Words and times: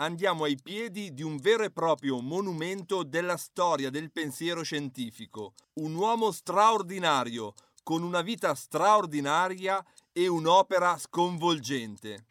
andiamo 0.00 0.44
ai 0.44 0.58
piedi 0.60 1.12
di 1.12 1.22
un 1.22 1.36
vero 1.36 1.62
e 1.62 1.70
proprio 1.70 2.20
monumento 2.20 3.02
della 3.02 3.36
storia 3.36 3.90
del 3.90 4.10
pensiero 4.10 4.62
scientifico, 4.62 5.52
un 5.74 5.94
uomo 5.94 6.32
straordinario, 6.32 7.52
con 7.82 8.02
una 8.02 8.22
vita 8.22 8.54
straordinaria 8.54 9.84
e 10.12 10.26
un'opera 10.26 10.96
sconvolgente. 10.96 12.24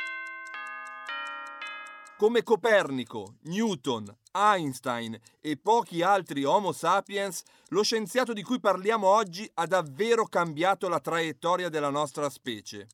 Come 2.17 2.44
Copernico, 2.44 3.35
Newton, 3.44 4.13
Einstein 4.31 5.17
e 5.39 5.55
pochi 5.58 6.02
altri 6.02 6.44
Homo 6.44 6.72
sapiens, 6.72 7.44
lo 7.70 7.83
scienziato 7.83 8.33
di 8.33 8.41
cui 8.41 8.59
parliamo 8.59 9.08
oggi 9.08 9.49
ha 9.53 9.66
davvero 9.67 10.25
cambiato 10.25 10.89
la 10.89 10.99
traiettoria 10.99 11.70
della 11.70 11.89
nostra 11.89 12.30
specie. 12.30 12.88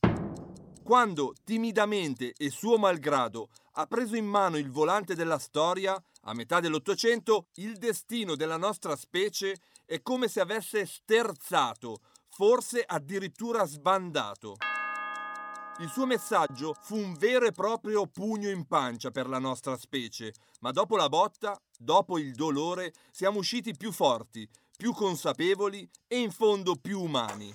Quando, 0.83 1.33
timidamente 1.43 2.33
e 2.37 2.51
suo 2.51 2.77
malgrado, 2.77 3.49
ha 3.77 3.87
preso 3.87 4.15
in 4.15 4.25
mano 4.25 4.57
il 4.57 4.71
volante 4.71 5.15
della 5.15 5.37
storia, 5.37 6.01
a 6.23 6.33
metà 6.33 6.59
dell'Ottocento, 6.59 7.47
il 7.55 7.77
destino 7.77 8.35
della 8.35 8.57
nostra 8.57 8.95
specie 8.95 9.57
è 9.85 10.01
come 10.01 10.27
se 10.27 10.39
avesse 10.39 10.85
sterzato, 10.85 11.99
forse 12.29 12.83
addirittura 12.85 13.65
sbandato. 13.65 14.55
Il 15.79 15.89
suo 15.89 16.05
messaggio 16.05 16.73
fu 16.81 16.95
un 16.95 17.15
vero 17.15 17.45
e 17.45 17.51
proprio 17.51 18.07
pugno 18.07 18.49
in 18.49 18.65
pancia 18.65 19.11
per 19.11 19.27
la 19.27 19.39
nostra 19.39 19.75
specie, 19.77 20.33
ma 20.61 20.71
dopo 20.71 20.95
la 20.95 21.09
botta, 21.09 21.59
dopo 21.77 22.17
il 22.17 22.33
dolore, 22.33 22.93
siamo 23.11 23.39
usciti 23.39 23.75
più 23.75 23.91
forti, 23.91 24.47
più 24.77 24.93
consapevoli 24.93 25.89
e 26.07 26.19
in 26.19 26.31
fondo 26.31 26.75
più 26.75 27.01
umani. 27.01 27.53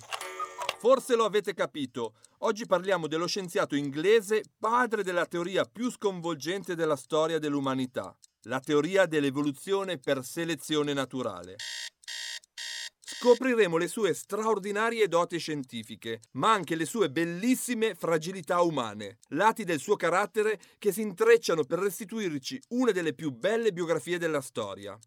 Forse 0.81 1.15
lo 1.15 1.25
avete 1.25 1.53
capito, 1.53 2.15
oggi 2.39 2.65
parliamo 2.65 3.05
dello 3.05 3.27
scienziato 3.27 3.75
inglese 3.75 4.41
padre 4.57 5.03
della 5.03 5.27
teoria 5.27 5.63
più 5.63 5.91
sconvolgente 5.91 6.73
della 6.73 6.95
storia 6.95 7.37
dell'umanità, 7.37 8.17
la 8.45 8.59
teoria 8.59 9.05
dell'evoluzione 9.05 9.99
per 9.99 10.25
selezione 10.25 10.93
naturale. 10.93 11.57
Scopriremo 12.99 13.77
le 13.77 13.87
sue 13.87 14.15
straordinarie 14.15 15.07
doti 15.07 15.37
scientifiche, 15.37 16.21
ma 16.31 16.51
anche 16.51 16.73
le 16.73 16.85
sue 16.85 17.11
bellissime 17.11 17.93
fragilità 17.93 18.61
umane, 18.61 19.19
lati 19.27 19.63
del 19.63 19.79
suo 19.79 19.95
carattere 19.95 20.59
che 20.79 20.91
si 20.91 21.01
intrecciano 21.01 21.63
per 21.63 21.77
restituirci 21.77 22.59
una 22.69 22.89
delle 22.89 23.13
più 23.13 23.29
belle 23.29 23.71
biografie 23.71 24.17
della 24.17 24.41
storia. 24.41 24.97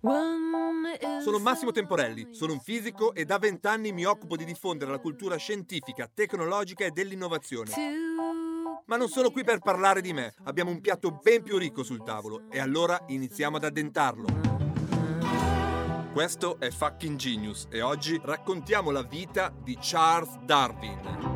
Sono 0.00 1.38
Massimo 1.40 1.72
Temporelli, 1.72 2.28
sono 2.30 2.52
un 2.52 2.60
fisico 2.60 3.12
e 3.14 3.24
da 3.24 3.38
vent'anni 3.38 3.92
mi 3.92 4.04
occupo 4.04 4.36
di 4.36 4.44
diffondere 4.44 4.92
la 4.92 4.98
cultura 4.98 5.36
scientifica, 5.36 6.08
tecnologica 6.12 6.84
e 6.84 6.92
dell'innovazione. 6.92 7.72
Ma 8.86 8.96
non 8.96 9.08
sono 9.08 9.30
qui 9.30 9.42
per 9.42 9.58
parlare 9.58 10.00
di 10.00 10.12
me, 10.12 10.34
abbiamo 10.44 10.70
un 10.70 10.80
piatto 10.80 11.10
ben 11.10 11.42
più 11.42 11.58
ricco 11.58 11.82
sul 11.82 12.04
tavolo 12.04 12.44
e 12.48 12.60
allora 12.60 13.02
iniziamo 13.08 13.56
ad 13.56 13.64
addentarlo. 13.64 14.26
Questo 16.12 16.60
è 16.60 16.70
Fucking 16.70 17.16
Genius 17.16 17.66
e 17.68 17.80
oggi 17.80 18.20
raccontiamo 18.22 18.90
la 18.90 19.02
vita 19.02 19.52
di 19.62 19.76
Charles 19.80 20.38
Darwin. 20.44 21.26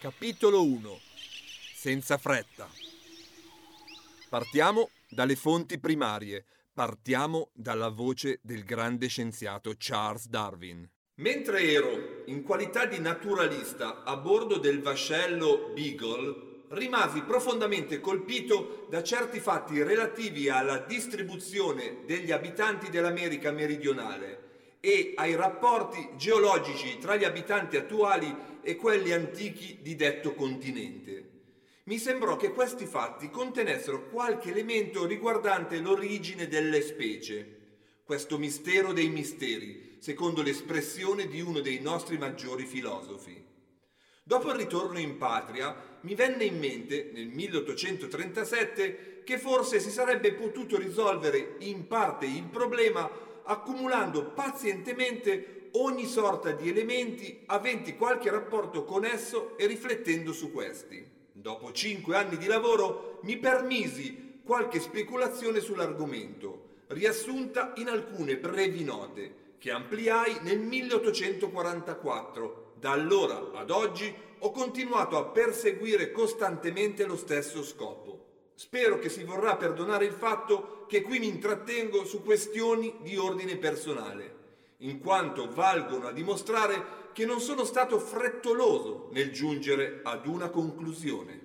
Capitolo 0.00 0.64
1 0.64 0.98
Senza 1.74 2.16
fretta. 2.16 2.81
Partiamo 4.32 4.88
dalle 5.10 5.36
fonti 5.36 5.78
primarie, 5.78 6.46
partiamo 6.72 7.50
dalla 7.52 7.90
voce 7.90 8.40
del 8.42 8.64
grande 8.64 9.06
scienziato 9.08 9.74
Charles 9.76 10.26
Darwin. 10.26 10.88
Mentre 11.16 11.60
ero, 11.70 12.22
in 12.24 12.42
qualità 12.42 12.86
di 12.86 12.98
naturalista, 12.98 14.04
a 14.04 14.16
bordo 14.16 14.56
del 14.56 14.80
vascello 14.80 15.72
Beagle, 15.74 16.64
rimasi 16.68 17.20
profondamente 17.20 18.00
colpito 18.00 18.86
da 18.88 19.02
certi 19.02 19.38
fatti 19.38 19.82
relativi 19.82 20.48
alla 20.48 20.78
distribuzione 20.78 21.98
degli 22.06 22.32
abitanti 22.32 22.88
dell'America 22.88 23.50
meridionale 23.50 24.78
e 24.80 25.12
ai 25.14 25.36
rapporti 25.36 26.08
geologici 26.16 26.96
tra 26.96 27.16
gli 27.16 27.24
abitanti 27.24 27.76
attuali 27.76 28.34
e 28.62 28.76
quelli 28.76 29.12
antichi 29.12 29.80
di 29.82 29.94
detto 29.94 30.32
continente 30.32 31.31
mi 31.84 31.98
sembrò 31.98 32.36
che 32.36 32.52
questi 32.52 32.86
fatti 32.86 33.28
contenessero 33.28 34.08
qualche 34.08 34.50
elemento 34.50 35.04
riguardante 35.04 35.80
l'origine 35.80 36.46
delle 36.46 36.80
specie, 36.80 37.60
questo 38.04 38.38
mistero 38.38 38.92
dei 38.92 39.08
misteri, 39.08 39.96
secondo 39.98 40.42
l'espressione 40.42 41.26
di 41.26 41.40
uno 41.40 41.60
dei 41.60 41.80
nostri 41.80 42.18
maggiori 42.18 42.66
filosofi. 42.66 43.50
Dopo 44.22 44.50
il 44.50 44.56
ritorno 44.56 45.00
in 45.00 45.16
patria, 45.18 45.98
mi 46.02 46.14
venne 46.14 46.44
in 46.44 46.58
mente, 46.58 47.10
nel 47.12 47.26
1837, 47.26 49.22
che 49.24 49.38
forse 49.38 49.80
si 49.80 49.90
sarebbe 49.90 50.34
potuto 50.34 50.78
risolvere 50.78 51.56
in 51.60 51.88
parte 51.88 52.26
il 52.26 52.44
problema 52.44 53.10
accumulando 53.44 54.26
pazientemente 54.26 55.70
ogni 55.72 56.06
sorta 56.06 56.52
di 56.52 56.68
elementi 56.68 57.42
aventi 57.46 57.96
qualche 57.96 58.30
rapporto 58.30 58.84
con 58.84 59.04
esso 59.04 59.56
e 59.58 59.66
riflettendo 59.66 60.32
su 60.32 60.52
questi. 60.52 61.21
Dopo 61.42 61.72
cinque 61.72 62.16
anni 62.16 62.38
di 62.38 62.46
lavoro 62.46 63.18
mi 63.22 63.36
permisi 63.36 64.38
qualche 64.44 64.78
speculazione 64.78 65.58
sull'argomento, 65.58 66.84
riassunta 66.86 67.72
in 67.78 67.88
alcune 67.88 68.38
brevi 68.38 68.84
note 68.84 69.56
che 69.58 69.72
ampliai 69.72 70.38
nel 70.42 70.60
1844. 70.60 72.74
Da 72.78 72.92
allora 72.92 73.50
ad 73.54 73.70
oggi 73.70 74.14
ho 74.38 74.52
continuato 74.52 75.16
a 75.16 75.24
perseguire 75.24 76.12
costantemente 76.12 77.06
lo 77.06 77.16
stesso 77.16 77.64
scopo. 77.64 78.26
Spero 78.54 79.00
che 79.00 79.08
si 79.08 79.24
vorrà 79.24 79.56
perdonare 79.56 80.04
il 80.04 80.12
fatto 80.12 80.84
che 80.86 81.02
qui 81.02 81.18
mi 81.18 81.26
intrattengo 81.26 82.04
su 82.04 82.22
questioni 82.22 82.98
di 83.00 83.16
ordine 83.16 83.56
personale, 83.56 84.41
in 84.82 85.00
quanto 85.00 85.50
valgono 85.50 86.06
a 86.06 86.12
dimostrare 86.12 87.10
che 87.12 87.26
non 87.26 87.40
sono 87.40 87.64
stato 87.64 87.98
frettoloso 87.98 89.08
nel 89.12 89.32
giungere 89.32 90.00
ad 90.02 90.26
una 90.26 90.48
conclusione. 90.48 91.40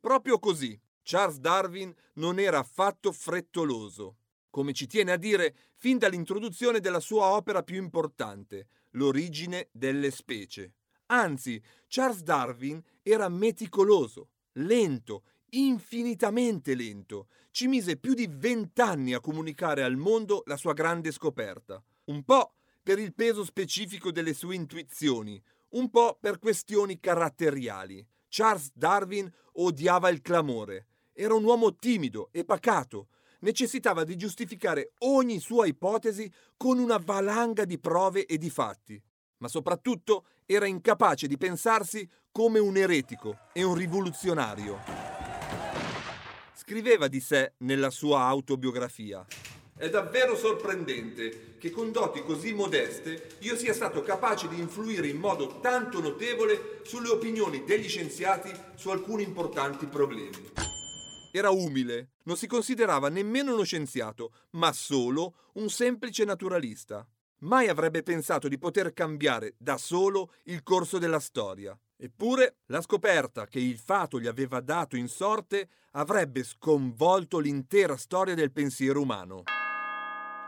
Proprio 0.00 0.38
così, 0.38 0.78
Charles 1.02 1.38
Darwin 1.38 1.94
non 2.14 2.38
era 2.38 2.58
affatto 2.58 3.12
frettoloso, 3.12 4.16
come 4.50 4.72
ci 4.72 4.86
tiene 4.86 5.12
a 5.12 5.16
dire 5.16 5.54
fin 5.74 5.98
dall'introduzione 5.98 6.80
della 6.80 7.00
sua 7.00 7.26
opera 7.26 7.62
più 7.62 7.76
importante, 7.76 8.68
L'origine 8.96 9.68
delle 9.72 10.10
specie. 10.10 10.72
Anzi, 11.06 11.62
Charles 11.86 12.22
Darwin 12.22 12.82
era 13.02 13.28
meticoloso, 13.28 14.30
lento, 14.52 15.24
infinitamente 15.50 16.74
lento. 16.74 17.28
Ci 17.50 17.66
mise 17.68 17.98
più 17.98 18.14
di 18.14 18.26
vent'anni 18.28 19.12
a 19.12 19.20
comunicare 19.20 19.82
al 19.82 19.96
mondo 19.96 20.42
la 20.46 20.56
sua 20.56 20.72
grande 20.72 21.12
scoperta. 21.12 21.82
Un 22.04 22.24
po' 22.24 22.55
per 22.86 23.00
il 23.00 23.14
peso 23.14 23.44
specifico 23.44 24.12
delle 24.12 24.32
sue 24.32 24.54
intuizioni, 24.54 25.42
un 25.70 25.90
po' 25.90 26.16
per 26.20 26.38
questioni 26.38 27.00
caratteriali. 27.00 28.06
Charles 28.28 28.70
Darwin 28.72 29.28
odiava 29.54 30.08
il 30.08 30.20
clamore. 30.20 30.86
Era 31.12 31.34
un 31.34 31.42
uomo 31.42 31.74
timido 31.74 32.28
e 32.30 32.44
pacato. 32.44 33.08
Necessitava 33.40 34.04
di 34.04 34.14
giustificare 34.14 34.92
ogni 34.98 35.40
sua 35.40 35.66
ipotesi 35.66 36.32
con 36.56 36.78
una 36.78 36.98
valanga 36.98 37.64
di 37.64 37.76
prove 37.80 38.24
e 38.24 38.38
di 38.38 38.50
fatti. 38.50 39.02
Ma 39.38 39.48
soprattutto 39.48 40.26
era 40.46 40.66
incapace 40.66 41.26
di 41.26 41.36
pensarsi 41.36 42.08
come 42.30 42.60
un 42.60 42.76
eretico 42.76 43.48
e 43.52 43.64
un 43.64 43.74
rivoluzionario. 43.74 44.78
Scriveva 46.54 47.08
di 47.08 47.18
sé 47.18 47.54
nella 47.58 47.90
sua 47.90 48.20
autobiografia. 48.20 49.26
È 49.78 49.90
davvero 49.90 50.34
sorprendente 50.34 51.56
che 51.58 51.70
con 51.70 51.92
doti 51.92 52.22
così 52.22 52.54
modeste 52.54 53.36
io 53.40 53.56
sia 53.56 53.74
stato 53.74 54.00
capace 54.00 54.48
di 54.48 54.58
influire 54.58 55.06
in 55.06 55.18
modo 55.18 55.60
tanto 55.60 56.00
notevole 56.00 56.80
sulle 56.84 57.10
opinioni 57.10 57.62
degli 57.62 57.86
scienziati 57.86 58.50
su 58.74 58.88
alcuni 58.88 59.22
importanti 59.22 59.84
problemi. 59.84 60.52
Era 61.30 61.50
umile, 61.50 62.12
non 62.22 62.38
si 62.38 62.46
considerava 62.46 63.10
nemmeno 63.10 63.52
uno 63.52 63.64
scienziato, 63.64 64.32
ma 64.52 64.72
solo 64.72 65.34
un 65.54 65.68
semplice 65.68 66.24
naturalista. 66.24 67.06
Mai 67.40 67.68
avrebbe 67.68 68.02
pensato 68.02 68.48
di 68.48 68.56
poter 68.56 68.94
cambiare 68.94 69.56
da 69.58 69.76
solo 69.76 70.32
il 70.44 70.62
corso 70.62 70.96
della 70.96 71.20
storia. 71.20 71.78
Eppure 71.98 72.60
la 72.68 72.80
scoperta 72.80 73.46
che 73.46 73.58
il 73.58 73.76
fato 73.76 74.18
gli 74.18 74.26
aveva 74.26 74.60
dato 74.60 74.96
in 74.96 75.08
sorte 75.08 75.68
avrebbe 75.90 76.44
sconvolto 76.44 77.38
l'intera 77.38 77.98
storia 77.98 78.34
del 78.34 78.52
pensiero 78.52 79.02
umano. 79.02 79.42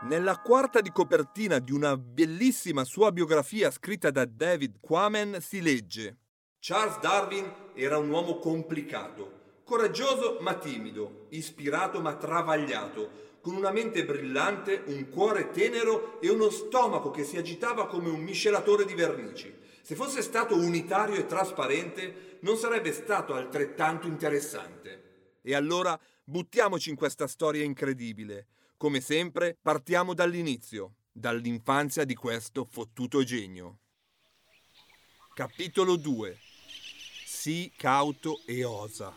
Nella 0.01 0.39
quarta 0.39 0.79
di 0.79 0.91
copertina 0.91 1.59
di 1.59 1.73
una 1.73 1.97
bellissima 1.97 2.85
sua 2.85 3.11
biografia 3.11 3.69
scritta 3.69 4.11
da 4.11 4.23
David 4.23 4.77
Quammen 4.79 5.41
si 5.41 5.61
legge 5.61 6.19
Charles 6.57 6.99
Darwin 6.99 7.51
era 7.73 7.97
un 7.97 8.09
uomo 8.09 8.37
complicato, 8.37 9.57
coraggioso 9.65 10.37
ma 10.39 10.53
timido, 10.53 11.25
ispirato 11.29 11.99
ma 11.99 12.15
travagliato, 12.15 13.37
con 13.41 13.55
una 13.55 13.71
mente 13.71 14.05
brillante, 14.05 14.83
un 14.85 15.09
cuore 15.09 15.51
tenero 15.51 16.21
e 16.21 16.29
uno 16.29 16.49
stomaco 16.49 17.11
che 17.11 17.25
si 17.25 17.35
agitava 17.35 17.87
come 17.87 18.07
un 18.07 18.21
miscelatore 18.21 18.85
di 18.85 18.93
vernici. 18.93 19.53
Se 19.81 19.95
fosse 19.95 20.21
stato 20.21 20.55
unitario 20.55 21.15
e 21.15 21.25
trasparente, 21.25 22.37
non 22.41 22.55
sarebbe 22.55 22.93
stato 22.93 23.33
altrettanto 23.33 24.07
interessante. 24.07 25.39
E 25.41 25.53
allora 25.53 25.99
buttiamoci 26.23 26.89
in 26.89 26.95
questa 26.95 27.27
storia 27.27 27.65
incredibile. 27.65 28.47
Come 28.79 29.01
sempre, 29.01 29.57
partiamo 29.61 30.13
dall'inizio, 30.13 30.93
dall'infanzia 31.11 32.05
di 32.05 32.15
questo 32.15 32.63
fottuto 32.63 33.23
genio. 33.23 33.79
Capitolo 35.33 35.97
2 35.97 36.37
Sii 37.25 37.73
cauto 37.75 38.39
e 38.45 38.63
osa. 38.63 39.13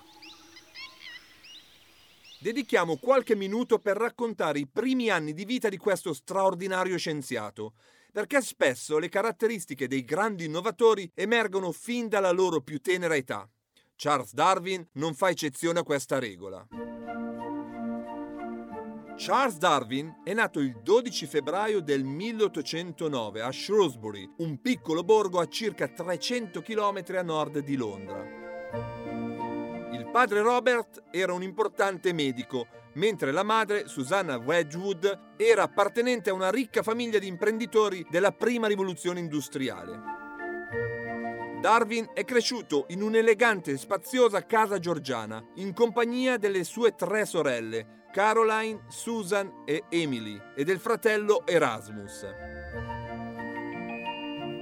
Dedichiamo 2.40 2.96
qualche 2.96 3.36
minuto 3.36 3.78
per 3.78 3.96
raccontare 3.96 4.58
i 4.58 4.66
primi 4.66 5.10
anni 5.10 5.32
di 5.32 5.44
vita 5.44 5.68
di 5.68 5.76
questo 5.76 6.12
straordinario 6.12 6.98
scienziato, 6.98 7.74
perché 8.10 8.42
spesso 8.42 8.98
le 8.98 9.08
caratteristiche 9.08 9.86
dei 9.86 10.04
grandi 10.04 10.46
innovatori 10.46 11.08
emergono 11.14 11.70
fin 11.70 12.08
dalla 12.08 12.32
loro 12.32 12.62
più 12.62 12.80
tenera 12.80 13.14
età. 13.14 13.48
Charles 13.94 14.32
Darwin 14.32 14.84
non 14.94 15.14
fa 15.14 15.28
eccezione 15.28 15.78
a 15.78 15.84
questa 15.84 16.18
regola. 16.18 16.66
Charles 19.16 19.58
Darwin 19.58 20.20
è 20.24 20.32
nato 20.32 20.58
il 20.58 20.80
12 20.82 21.26
febbraio 21.26 21.80
del 21.80 22.02
1809 22.02 23.42
a 23.42 23.52
Shrewsbury, 23.52 24.34
un 24.38 24.60
piccolo 24.60 25.04
borgo 25.04 25.38
a 25.38 25.48
circa 25.48 25.88
300 25.88 26.60
km 26.62 27.02
a 27.16 27.22
nord 27.22 27.58
di 27.60 27.76
Londra. 27.76 28.24
Il 29.92 30.08
padre 30.10 30.40
Robert 30.40 31.04
era 31.10 31.32
un 31.32 31.42
importante 31.42 32.12
medico 32.12 32.66
mentre 32.94 33.32
la 33.32 33.42
madre, 33.42 33.86
Susanna 33.86 34.36
Wedgwood, 34.36 35.34
era 35.36 35.62
appartenente 35.62 36.30
a 36.30 36.34
una 36.34 36.50
ricca 36.50 36.82
famiglia 36.82 37.18
di 37.18 37.26
imprenditori 37.26 38.06
della 38.10 38.32
prima 38.32 38.66
rivoluzione 38.66 39.20
industriale. 39.20 40.20
Darwin 41.60 42.10
è 42.12 42.24
cresciuto 42.24 42.86
in 42.88 43.02
un'elegante 43.02 43.70
e 43.70 43.76
spaziosa 43.76 44.44
casa 44.44 44.78
georgiana, 44.78 45.42
in 45.56 45.72
compagnia 45.72 46.36
delle 46.36 46.64
sue 46.64 46.94
tre 46.96 47.24
sorelle, 47.24 48.01
Caroline, 48.12 48.82
Susan 48.88 49.62
e 49.64 49.84
Emily, 49.88 50.38
e 50.54 50.64
del 50.64 50.78
fratello 50.78 51.46
Erasmus. 51.46 52.26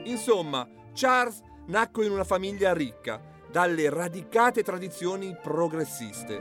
Insomma, 0.04 0.68
Charles 0.94 1.40
nacque 1.66 2.06
in 2.06 2.12
una 2.12 2.22
famiglia 2.22 2.72
ricca, 2.72 3.20
dalle 3.50 3.90
radicate 3.90 4.62
tradizioni 4.62 5.36
progressiste. 5.42 6.40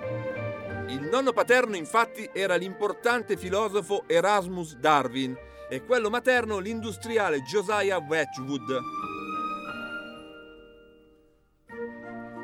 Il 0.90 1.10
nonno 1.12 1.34
paterno 1.34 1.76
infatti 1.76 2.30
era 2.32 2.56
l'importante 2.56 3.38
filosofo 3.38 4.04
Erasmus 4.08 4.76
Darwin 4.76 5.36
e 5.68 5.84
quello 5.84 6.12
materno 6.12 6.60
l'industriale 6.60 7.42
Josiah 7.42 7.98
Wedgwood. 7.98 8.80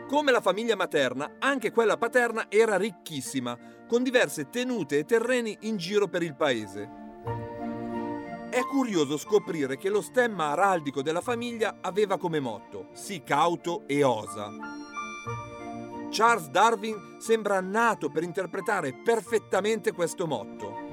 Come 0.07 0.31
la 0.31 0.41
famiglia 0.41 0.75
materna, 0.75 1.37
anche 1.39 1.71
quella 1.71 1.97
paterna 1.97 2.45
era 2.49 2.77
ricchissima, 2.77 3.57
con 3.87 4.03
diverse 4.03 4.49
tenute 4.49 4.99
e 4.99 5.03
terreni 5.03 5.57
in 5.61 5.77
giro 5.77 6.07
per 6.07 6.21
il 6.21 6.35
paese. 6.35 7.03
È 8.51 8.61
curioso 8.61 9.17
scoprire 9.17 9.77
che 9.77 9.89
lo 9.89 10.01
stemma 10.01 10.51
araldico 10.51 11.01
della 11.01 11.21
famiglia 11.21 11.79
aveva 11.81 12.17
come 12.17 12.39
motto 12.39 12.89
Sii 12.93 13.23
cauto 13.23 13.83
e 13.87 14.03
osa. 14.03 14.51
Charles 16.11 16.49
Darwin 16.49 17.17
sembra 17.17 17.59
nato 17.59 18.09
per 18.09 18.23
interpretare 18.23 18.93
perfettamente 18.93 19.91
questo 19.91 20.27
motto. 20.27 20.84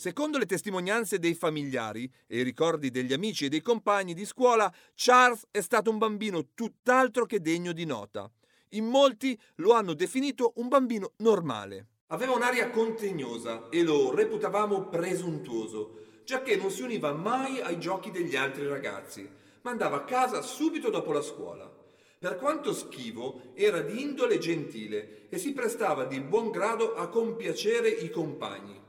Secondo 0.00 0.38
le 0.38 0.46
testimonianze 0.46 1.18
dei 1.18 1.34
familiari 1.34 2.08
e 2.28 2.38
i 2.38 2.42
ricordi 2.44 2.92
degli 2.92 3.12
amici 3.12 3.46
e 3.46 3.48
dei 3.48 3.62
compagni 3.62 4.14
di 4.14 4.24
scuola, 4.24 4.72
Charles 4.94 5.48
è 5.50 5.60
stato 5.60 5.90
un 5.90 5.98
bambino 5.98 6.50
tutt'altro 6.54 7.26
che 7.26 7.40
degno 7.40 7.72
di 7.72 7.84
nota. 7.84 8.30
In 8.70 8.84
molti 8.84 9.36
lo 9.56 9.72
hanno 9.72 9.94
definito 9.94 10.52
un 10.58 10.68
bambino 10.68 11.14
normale. 11.16 11.86
Aveva 12.06 12.36
un'aria 12.36 12.70
contegnosa 12.70 13.70
e 13.70 13.82
lo 13.82 14.14
reputavamo 14.14 14.84
presuntuoso, 14.84 16.20
giacché 16.24 16.54
non 16.54 16.70
si 16.70 16.82
univa 16.82 17.12
mai 17.12 17.60
ai 17.60 17.80
giochi 17.80 18.12
degli 18.12 18.36
altri 18.36 18.68
ragazzi 18.68 19.28
ma 19.62 19.70
andava 19.70 19.96
a 19.96 20.04
casa 20.04 20.40
subito 20.42 20.90
dopo 20.90 21.12
la 21.12 21.20
scuola. 21.22 21.70
Per 22.18 22.36
quanto 22.36 22.72
schivo, 22.72 23.52
era 23.54 23.80
di 23.80 24.00
indole 24.00 24.38
gentile 24.38 25.28
e 25.28 25.38
si 25.38 25.52
prestava 25.52 26.04
di 26.04 26.20
buon 26.20 26.50
grado 26.50 26.94
a 26.94 27.08
compiacere 27.08 27.88
i 27.88 28.10
compagni. 28.10 28.87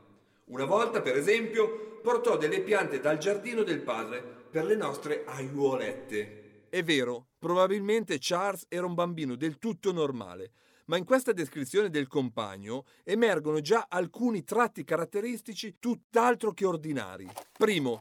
Una 0.50 0.64
volta, 0.64 1.00
per 1.00 1.16
esempio, 1.16 2.00
portò 2.02 2.36
delle 2.36 2.60
piante 2.62 2.98
dal 2.98 3.18
giardino 3.18 3.62
del 3.62 3.82
padre 3.82 4.20
per 4.20 4.64
le 4.64 4.74
nostre 4.74 5.22
aiuolette. 5.24 6.64
È 6.68 6.82
vero, 6.82 7.28
probabilmente 7.38 8.16
Charles 8.18 8.66
era 8.68 8.84
un 8.84 8.94
bambino 8.94 9.36
del 9.36 9.58
tutto 9.58 9.92
normale, 9.92 10.50
ma 10.86 10.96
in 10.96 11.04
questa 11.04 11.32
descrizione 11.32 11.88
del 11.88 12.08
compagno 12.08 12.84
emergono 13.04 13.60
già 13.60 13.86
alcuni 13.88 14.42
tratti 14.42 14.82
caratteristici 14.82 15.76
tutt'altro 15.78 16.52
che 16.52 16.66
ordinari. 16.66 17.28
Primo, 17.56 18.00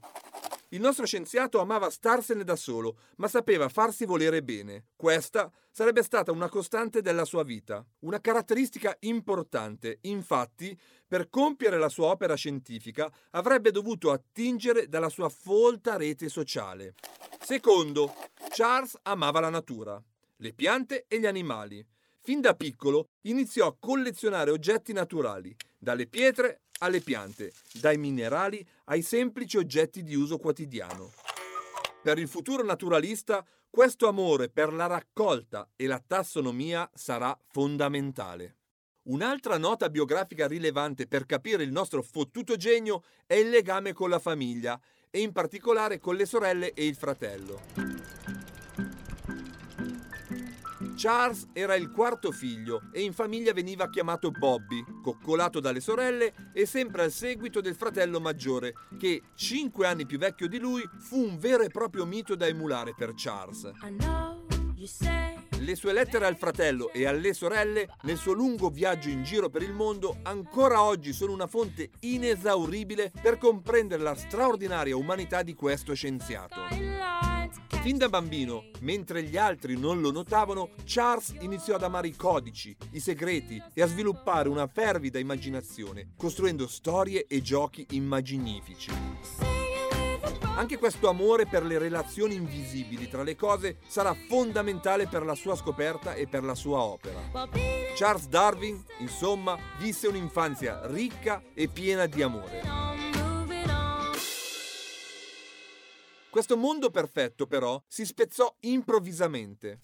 il 0.70 0.82
nostro 0.82 1.06
scienziato 1.06 1.60
amava 1.60 1.90
starsene 1.90 2.44
da 2.44 2.56
solo, 2.56 2.98
ma 3.18 3.28
sapeva 3.28 3.70
farsi 3.70 4.06
volere 4.06 4.44
bene. 4.44 4.86
Questa 4.96 5.52
sarebbe 5.72 6.04
stata 6.04 6.32
una 6.32 6.50
costante 6.50 7.02
della 7.02 7.26
sua 7.26 7.44
vita, 7.44 7.86
una 8.00 8.22
caratteristica 8.22 8.96
importante. 9.02 10.00
Infatti, 10.02 10.78
per 11.08 11.30
compiere 11.30 11.78
la 11.78 11.90
sua 11.90 12.08
opera 12.08 12.36
scientifica, 12.36 13.12
avrebbe 13.32 13.72
dovuto 13.72 14.12
attingere 14.12 14.88
dalla 14.88 15.10
sua 15.10 15.30
folta 15.30 15.98
rete 15.98 16.30
sociale. 16.30 16.94
Secondo, 17.44 18.14
Charles 18.50 18.98
amava 19.04 19.40
la 19.40 19.50
natura, 19.50 20.02
le 20.38 20.54
piante 20.54 21.06
e 21.08 21.20
gli 21.20 21.26
animali. 21.26 21.84
Fin 22.22 22.42
da 22.42 22.54
piccolo 22.54 23.10
iniziò 23.22 23.68
a 23.68 23.76
collezionare 23.80 24.52
oggetti 24.52 24.94
naturali, 24.94 25.56
dalle 25.78 26.08
pietre 26.08 26.62
alle 26.80 27.02
piante, 27.02 27.54
dai 27.74 27.98
minerali 27.98 28.66
ai 28.86 29.02
semplici 29.02 29.58
oggetti 29.58 30.04
di 30.04 30.16
uso 30.16 30.38
quotidiano. 30.38 31.12
Per 32.02 32.18
il 32.18 32.28
futuro 32.28 32.64
naturalista, 32.64 33.46
questo 33.70 34.08
amore 34.08 34.50
per 34.50 34.74
la 34.74 34.88
raccolta 34.88 35.70
e 35.76 35.86
la 35.86 36.02
tassonomia 36.06 36.90
sarà 36.94 37.38
fondamentale. 37.52 38.56
Un'altra 39.04 39.58
nota 39.58 39.90
biografica 39.90 40.48
rilevante 40.48 41.08
per 41.08 41.26
capire 41.26 41.64
il 41.64 41.72
nostro 41.72 42.02
fottuto 42.02 42.56
genio 42.56 43.04
è 43.26 43.36
il 43.36 43.50
legame 43.50 43.94
con 43.94 44.10
la 44.10 44.20
famiglia 44.20 44.80
e 45.10 45.22
in 45.22 45.32
particolare 45.32 46.00
con 46.00 46.16
le 46.16 46.26
sorelle 46.26 46.74
e 46.74 46.86
il 46.86 46.96
fratello. 46.96 48.39
Charles 51.00 51.48
era 51.54 51.76
il 51.76 51.92
quarto 51.92 52.30
figlio 52.34 52.90
e 52.92 53.04
in 53.04 53.14
famiglia 53.14 53.54
veniva 53.54 53.90
chiamato 53.90 54.32
Bobby, 54.32 54.84
coccolato 55.02 55.62
dalle 55.62 55.80
sorelle 55.80 56.52
e 56.54 56.66
sempre 56.66 57.04
al 57.04 57.12
seguito 57.12 57.62
del 57.62 57.76
fratello 57.76 58.20
maggiore, 58.20 58.74
che, 58.98 59.22
cinque 59.34 59.88
anni 59.88 60.06
più 60.06 60.18
vecchio 60.18 60.50
di 60.50 60.60
lui, 60.60 60.84
fu 60.98 61.24
un 61.24 61.38
vero 61.38 61.64
e 61.64 61.70
proprio 61.70 62.06
mito 62.06 62.36
da 62.36 62.48
emulare 62.48 62.94
per 62.98 63.14
Charles. 63.16 63.72
Le 65.60 65.76
sue 65.76 65.94
lettere 65.94 66.26
al 66.26 66.36
fratello 66.36 66.92
e 66.92 67.06
alle 67.06 67.32
sorelle, 67.32 67.88
nel 68.02 68.18
suo 68.18 68.34
lungo 68.34 68.70
viaggio 68.70 69.08
in 69.08 69.24
giro 69.24 69.50
per 69.50 69.62
il 69.62 69.72
mondo, 69.72 70.18
ancora 70.24 70.84
oggi 70.84 71.14
sono 71.14 71.32
una 71.32 71.48
fonte 71.48 71.92
inesauribile 72.02 73.14
per 73.22 73.38
comprendere 73.38 74.04
la 74.04 74.16
straordinaria 74.16 74.98
umanità 74.98 75.44
di 75.44 75.54
questo 75.54 75.94
scienziato. 75.94 77.29
Fin 77.82 77.98
da 77.98 78.10
bambino, 78.10 78.66
mentre 78.82 79.24
gli 79.24 79.38
altri 79.38 79.78
non 79.78 80.02
lo 80.02 80.12
notavano, 80.12 80.72
Charles 80.86 81.36
iniziò 81.40 81.76
ad 81.76 81.84
amare 81.84 82.08
i 82.08 82.16
codici, 82.16 82.76
i 82.92 83.00
segreti 83.00 83.62
e 83.74 83.82
a 83.82 83.88
sviluppare 83.88 84.50
una 84.50 84.68
fervida 84.68 85.20
immaginazione, 85.20 86.10
costruendo 86.18 86.68
storie 86.68 87.26
e 87.28 87.42
giochi 87.42 87.86
immaginifici. 87.92 88.92
Anche 90.56 90.78
questo 90.78 91.08
amore 91.08 91.46
per 91.46 91.64
le 91.64 91.78
relazioni 91.78 92.36
invisibili 92.36 93.08
tra 93.08 93.24
le 93.24 93.38
cose 93.38 93.78
sarà 93.88 94.14
fondamentale 94.14 95.08
per 95.08 95.24
la 95.24 95.34
sua 95.34 95.56
scoperta 95.56 96.16
e 96.16 96.28
per 96.28 96.44
la 96.44 96.56
sua 96.56 96.82
opera. 96.82 97.48
Charles 97.96 98.28
Darwin, 98.28 98.84
insomma, 99.00 99.58
visse 99.80 100.08
un'infanzia 100.08 100.82
ricca 100.88 101.42
e 101.54 101.70
piena 101.70 102.08
di 102.08 102.22
amore. 102.22 102.89
Questo 106.40 106.56
mondo 106.56 106.90
perfetto, 106.90 107.48
però, 107.48 107.84
si 107.86 108.06
spezzò 108.06 108.56
improvvisamente. 108.62 109.80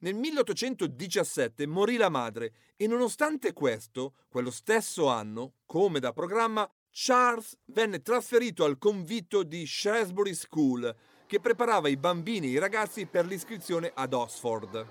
Nel 0.00 0.14
1817 0.16 1.66
morì 1.66 1.96
la 1.96 2.10
madre 2.10 2.52
e 2.76 2.86
nonostante 2.86 3.54
questo, 3.54 4.12
quello 4.28 4.50
stesso 4.50 5.06
anno, 5.06 5.54
come 5.64 5.98
da 5.98 6.12
programma, 6.12 6.70
Charles 6.90 7.56
venne 7.64 8.02
trasferito 8.02 8.64
al 8.64 8.76
convitto 8.76 9.42
di 9.42 9.66
Shrewsbury 9.66 10.34
School, 10.34 10.94
che 11.26 11.40
preparava 11.40 11.88
i 11.88 11.96
bambini 11.96 12.48
e 12.48 12.50
i 12.50 12.58
ragazzi 12.58 13.06
per 13.06 13.24
l'iscrizione 13.24 13.90
ad 13.94 14.12
Oxford. 14.12 14.86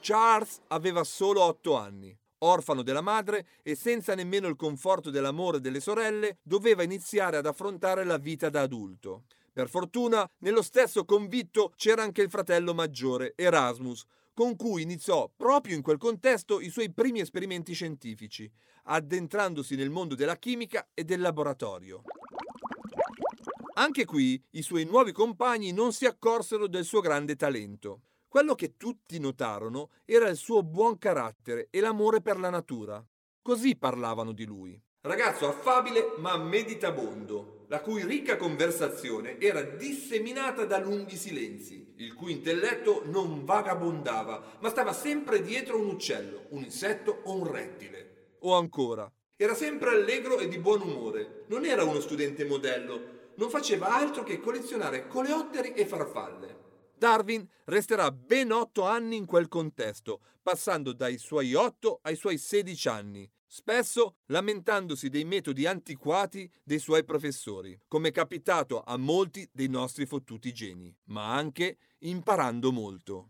Charles 0.00 0.58
aveva 0.68 1.04
solo 1.04 1.42
otto 1.42 1.76
anni. 1.76 2.18
Orfano 2.44 2.82
della 2.82 3.00
madre 3.00 3.46
e 3.62 3.74
senza 3.74 4.14
nemmeno 4.14 4.48
il 4.48 4.56
conforto 4.56 5.10
dell'amore 5.10 5.60
delle 5.60 5.80
sorelle, 5.80 6.38
doveva 6.42 6.82
iniziare 6.82 7.36
ad 7.36 7.46
affrontare 7.46 8.04
la 8.04 8.18
vita 8.18 8.48
da 8.50 8.62
adulto. 8.62 9.24
Per 9.52 9.68
fortuna, 9.68 10.28
nello 10.38 10.62
stesso 10.62 11.04
convitto 11.04 11.72
c'era 11.76 12.02
anche 12.02 12.22
il 12.22 12.30
fratello 12.30 12.72
maggiore, 12.74 13.34
Erasmus, 13.36 14.04
con 14.34 14.56
cui 14.56 14.82
iniziò 14.82 15.30
proprio 15.36 15.76
in 15.76 15.82
quel 15.82 15.98
contesto 15.98 16.60
i 16.60 16.70
suoi 16.70 16.90
primi 16.90 17.20
esperimenti 17.20 17.74
scientifici, 17.74 18.50
addentrandosi 18.84 19.76
nel 19.76 19.90
mondo 19.90 20.14
della 20.14 20.36
chimica 20.36 20.88
e 20.94 21.04
del 21.04 21.20
laboratorio. 21.20 22.02
Anche 23.74 24.04
qui 24.04 24.42
i 24.50 24.62
suoi 24.62 24.84
nuovi 24.84 25.12
compagni 25.12 25.72
non 25.72 25.92
si 25.92 26.06
accorsero 26.06 26.66
del 26.66 26.84
suo 26.84 27.00
grande 27.00 27.36
talento. 27.36 28.02
Quello 28.32 28.54
che 28.54 28.78
tutti 28.78 29.18
notarono 29.18 29.90
era 30.06 30.26
il 30.26 30.38
suo 30.38 30.62
buon 30.62 30.96
carattere 30.96 31.68
e 31.68 31.80
l'amore 31.80 32.22
per 32.22 32.38
la 32.38 32.48
natura. 32.48 33.04
Così 33.42 33.76
parlavano 33.76 34.32
di 34.32 34.46
lui. 34.46 34.82
Ragazzo 35.02 35.46
affabile 35.46 36.14
ma 36.16 36.38
meditabondo, 36.38 37.66
la 37.68 37.82
cui 37.82 38.02
ricca 38.06 38.38
conversazione 38.38 39.38
era 39.38 39.60
disseminata 39.60 40.64
da 40.64 40.78
lunghi 40.78 41.18
silenzi, 41.18 41.92
il 41.98 42.14
cui 42.14 42.32
intelletto 42.32 43.02
non 43.04 43.44
vagabondava, 43.44 44.56
ma 44.60 44.70
stava 44.70 44.94
sempre 44.94 45.42
dietro 45.42 45.78
un 45.78 45.88
uccello, 45.88 46.46
un 46.52 46.62
insetto 46.62 47.20
o 47.24 47.34
un 47.34 47.52
rettile. 47.52 48.36
O 48.38 48.54
ancora, 48.54 49.12
era 49.36 49.54
sempre 49.54 49.90
allegro 49.90 50.38
e 50.38 50.48
di 50.48 50.56
buon 50.56 50.80
umore, 50.80 51.44
non 51.48 51.66
era 51.66 51.84
uno 51.84 52.00
studente 52.00 52.46
modello, 52.46 53.34
non 53.34 53.50
faceva 53.50 53.94
altro 53.94 54.22
che 54.22 54.40
collezionare 54.40 55.06
coleotteri 55.06 55.74
e 55.74 55.84
farfalle. 55.84 56.61
Darwin 57.02 57.44
resterà 57.64 58.12
ben 58.12 58.52
otto 58.52 58.84
anni 58.84 59.16
in 59.16 59.26
quel 59.26 59.48
contesto, 59.48 60.20
passando 60.40 60.92
dai 60.92 61.18
suoi 61.18 61.52
otto 61.52 61.98
ai 62.02 62.14
suoi 62.14 62.38
sedici 62.38 62.86
anni, 62.86 63.28
spesso 63.44 64.18
lamentandosi 64.26 65.08
dei 65.08 65.24
metodi 65.24 65.66
antiquati 65.66 66.48
dei 66.62 66.78
suoi 66.78 67.04
professori, 67.04 67.76
come 67.88 68.10
è 68.10 68.12
capitato 68.12 68.82
a 68.82 68.96
molti 68.96 69.48
dei 69.52 69.66
nostri 69.66 70.06
fottuti 70.06 70.52
geni, 70.52 70.96
ma 71.06 71.34
anche 71.34 71.76
imparando 72.02 72.70
molto. 72.70 73.26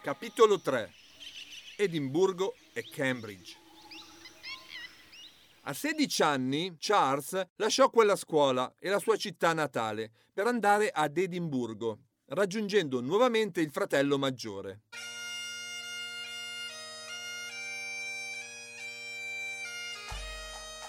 Capitolo 0.00 0.60
3 0.60 0.92
Edimburgo 1.76 2.54
e 2.72 2.84
Cambridge 2.88 3.61
a 5.64 5.72
16 5.72 6.22
anni 6.22 6.76
Charles 6.78 7.40
lasciò 7.56 7.88
quella 7.90 8.16
scuola 8.16 8.74
e 8.78 8.88
la 8.88 8.98
sua 8.98 9.16
città 9.16 9.52
natale 9.52 10.10
per 10.32 10.46
andare 10.46 10.90
ad 10.90 11.16
Edimburgo, 11.16 11.98
raggiungendo 12.26 13.00
nuovamente 13.00 13.60
il 13.60 13.70
fratello 13.70 14.18
maggiore. 14.18 14.80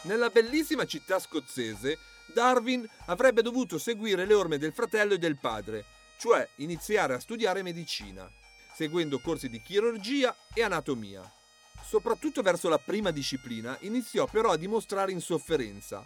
Nella 0.04 0.30
bellissima 0.30 0.86
città 0.86 1.20
scozzese, 1.20 1.98
Darwin 2.34 2.88
avrebbe 3.06 3.42
dovuto 3.42 3.78
seguire 3.78 4.26
le 4.26 4.34
orme 4.34 4.58
del 4.58 4.74
fratello 4.74 5.14
e 5.14 5.18
del 5.18 5.38
padre, 5.40 5.86
cioè 6.18 6.48
iniziare 6.58 7.14
a 7.14 7.20
studiare 7.20 7.62
medicina, 7.62 8.30
seguendo 8.76 9.20
corsi 9.20 9.50
di 9.50 9.62
chirurgia 9.62 10.36
e 10.54 10.64
anatomia. 10.64 11.43
Soprattutto 11.84 12.42
verso 12.42 12.70
la 12.70 12.80
prima 12.80 13.12
disciplina 13.12 13.78
iniziò 13.82 14.26
però 14.26 14.52
a 14.52 14.58
dimostrare 14.58 15.12
insofferenza. 15.12 16.06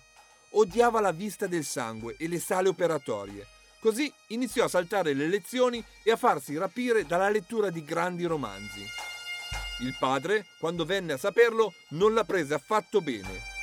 Odiava 0.52 1.00
la 1.00 1.12
vista 1.12 1.48
del 1.48 1.64
sangue 1.64 2.16
e 2.18 2.28
le 2.28 2.40
sale 2.40 2.68
operatorie. 2.68 3.46
Così 3.80 4.12
iniziò 4.30 4.66
a 4.66 4.70
saltare 4.70 5.14
le 5.14 5.28
lezioni 5.28 5.84
e 6.04 6.12
a 6.12 6.16
farsi 6.16 6.58
rapire 6.58 7.06
dalla 7.06 7.30
lettura 7.30 7.70
di 7.70 7.86
grandi 7.86 8.26
romanzi. 8.26 8.84
Il 9.82 9.96
padre, 10.00 10.48
quando 10.60 10.84
venne 10.84 11.14
a 11.14 11.18
saperlo, 11.18 11.72
non 11.90 12.14
la 12.14 12.24
prese 12.24 12.56
affatto 12.56 13.00
bene. 13.00 13.56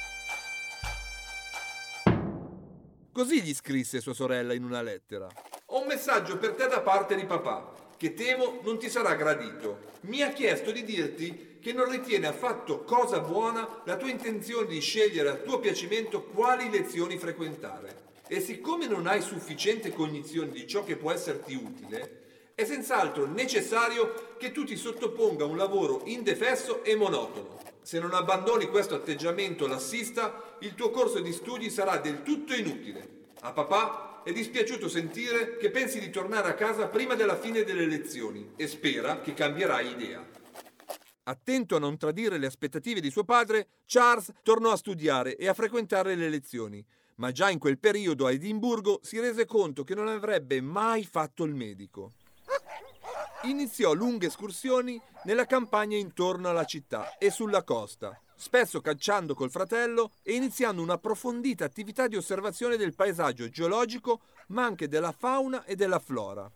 Così 3.13 3.43
gli 3.43 3.55
scrisse 3.55 4.01
sua 4.01 4.15
sorella 4.15 4.55
in 4.55 4.65
una 4.65 4.83
lettera. 4.83 5.27
Ho 5.67 5.81
un 5.81 5.87
messaggio 5.89 6.39
per 6.39 6.55
te 6.55 6.69
da 6.69 6.81
parte 6.81 7.17
di 7.17 7.25
papà 7.25 7.73
che 7.97 8.15
temo 8.15 8.61
non 8.63 8.79
ti 8.79 8.89
sarà 8.89 9.15
gradito. 9.15 9.93
Mi 10.03 10.23
ha 10.23 10.31
chiesto 10.31 10.71
di 10.71 10.85
dirti 10.85 11.54
che 11.65 11.73
non 11.73 11.91
ritiene 11.91 12.27
affatto 12.27 12.85
cosa 12.85 13.21
buona 13.21 13.81
la 13.85 13.97
tua 13.97 14.11
intenzione 14.11 14.67
di 14.67 14.81
scegliere 14.81 15.31
a 15.31 15.37
tuo 15.37 15.61
piacimento 15.61 16.25
quali 16.25 16.69
lezioni 16.69 17.17
frequentare. 17.17 18.03
E 18.29 18.41
siccome 18.41 18.87
non 18.87 19.07
hai 19.07 19.23
sufficiente 19.23 19.89
cognizione 19.89 20.51
di 20.51 20.67
ciò 20.67 20.85
che 20.85 20.97
può 20.97 21.11
esserti 21.11 21.55
utile, 21.55 22.53
è 22.55 22.67
senz'altro 22.67 23.25
necessario 23.25 24.35
che 24.37 24.53
tu 24.53 24.65
ti 24.65 24.77
sottoponga 24.77 25.45
a 25.45 25.47
un 25.47 25.57
lavoro 25.57 26.03
indefesso 26.05 26.85
e 26.85 26.97
monotono. 26.97 27.59
Se 27.81 27.99
non 27.99 28.13
abbandoni 28.13 28.67
questo 28.67 28.95
atteggiamento 28.95 29.67
lassista, 29.67 30.57
il 30.61 30.75
tuo 30.75 30.91
corso 30.91 31.21
di 31.21 31.33
studi 31.33 31.71
sarà 31.71 31.97
del 31.97 32.23
tutto 32.23 32.53
inutile. 32.53 33.09
A 33.41 33.53
papà 33.53 34.21
è 34.23 34.33
dispiaciuto 34.33 34.87
sentire 34.87 35.57
che 35.57 35.71
pensi 35.71 35.99
di 35.99 36.11
tornare 36.11 36.49
a 36.49 36.55
casa 36.55 36.89
prima 36.89 37.15
della 37.15 37.39
fine 37.39 37.65
delle 37.65 37.87
lezioni 37.87 38.53
e 38.55 38.67
spera 38.67 39.23
che 39.23 39.33
cambierai 39.33 39.91
idea. 39.91 40.43
Attento 41.27 41.77
a 41.77 41.79
non 41.79 41.97
tradire 41.97 42.37
le 42.37 42.47
aspettative 42.47 43.01
di 43.01 43.11
suo 43.11 43.25
padre, 43.25 43.69
Charles 43.87 44.31
tornò 44.43 44.73
a 44.73 44.77
studiare 44.77 45.37
e 45.37 45.49
a 45.49 45.55
frequentare 45.55 46.15
le 46.17 46.29
lezioni, 46.29 46.85
ma 47.17 47.33
già 47.33 47.49
in 47.49 47.59
quel 47.59 47.79
periodo 47.79 48.27
a 48.27 48.31
Edimburgo 48.31 49.01
si 49.03 49.19
rese 49.19 49.47
conto 49.47 49.85
che 49.85 49.95
non 49.95 50.07
avrebbe 50.07 50.61
mai 50.61 51.05
fatto 51.05 51.45
il 51.45 51.55
medico. 51.55 52.13
Iniziò 53.45 53.95
lunghe 53.95 54.27
escursioni 54.27 55.01
nella 55.25 55.47
campagna 55.47 55.97
intorno 55.97 56.51
alla 56.51 56.65
città 56.65 57.17
e 57.17 57.31
sulla 57.31 57.63
costa, 57.63 58.21
spesso 58.37 58.83
cacciando 58.83 59.35
col 59.35 59.51
fratello 59.51 60.11
e 60.23 60.35
iniziando 60.35 60.83
un'approfondita 60.83 61.65
attività 61.65 62.07
di 62.07 62.17
osservazione 62.17 62.77
del 62.77 62.95
paesaggio 62.95 63.49
geologico, 63.49 64.21
ma 64.49 64.65
anche 64.65 64.89
della 64.89 65.13
fauna 65.13 65.65
e 65.65 65.75
della 65.75 66.01
flora. 66.01 66.51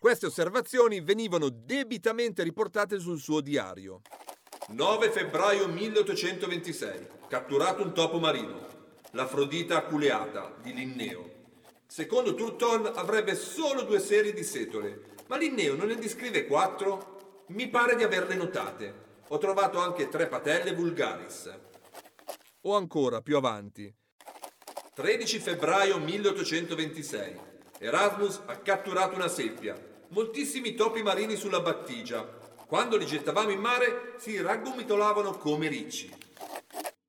Queste 0.00 0.24
osservazioni 0.24 1.02
venivano 1.02 1.50
debitamente 1.50 2.42
riportate 2.42 2.98
sul 2.98 3.20
suo 3.20 3.42
diario. 3.42 4.00
9 4.68 5.10
febbraio 5.10 5.68
1826. 5.68 7.06
Catturato 7.28 7.82
un 7.82 7.92
topo 7.92 8.18
marino. 8.18 8.66
L'Afrodita 9.10 9.76
aculeata 9.76 10.56
di 10.62 10.72
Linneo. 10.72 11.30
Secondo 11.86 12.34
Turton 12.34 12.90
avrebbe 12.94 13.34
solo 13.34 13.82
due 13.82 13.98
serie 14.00 14.32
di 14.32 14.42
setole, 14.42 15.02
ma 15.26 15.36
Linneo 15.36 15.76
non 15.76 15.88
ne 15.88 15.96
descrive 15.96 16.46
quattro? 16.46 17.44
Mi 17.48 17.68
pare 17.68 17.94
di 17.94 18.02
averle 18.02 18.36
notate. 18.36 18.94
Ho 19.28 19.36
trovato 19.36 19.80
anche 19.80 20.08
tre 20.08 20.28
patelle 20.28 20.72
vulgaris. 20.72 21.54
O 22.62 22.74
ancora 22.74 23.20
più 23.20 23.36
avanti. 23.36 23.94
13 24.94 25.38
febbraio 25.40 25.98
1826. 25.98 27.48
Erasmus 27.80 28.40
ha 28.46 28.56
catturato 28.56 29.14
una 29.14 29.28
seppia. 29.28 29.88
Moltissimi 30.10 30.74
topi 30.74 31.02
marini 31.02 31.36
sulla 31.36 31.60
battigia. 31.60 32.24
Quando 32.66 32.96
li 32.96 33.06
gettavamo 33.06 33.50
in 33.50 33.60
mare 33.60 34.14
si 34.18 34.40
raggomitolavano 34.40 35.36
come 35.36 35.68
ricci. 35.68 36.12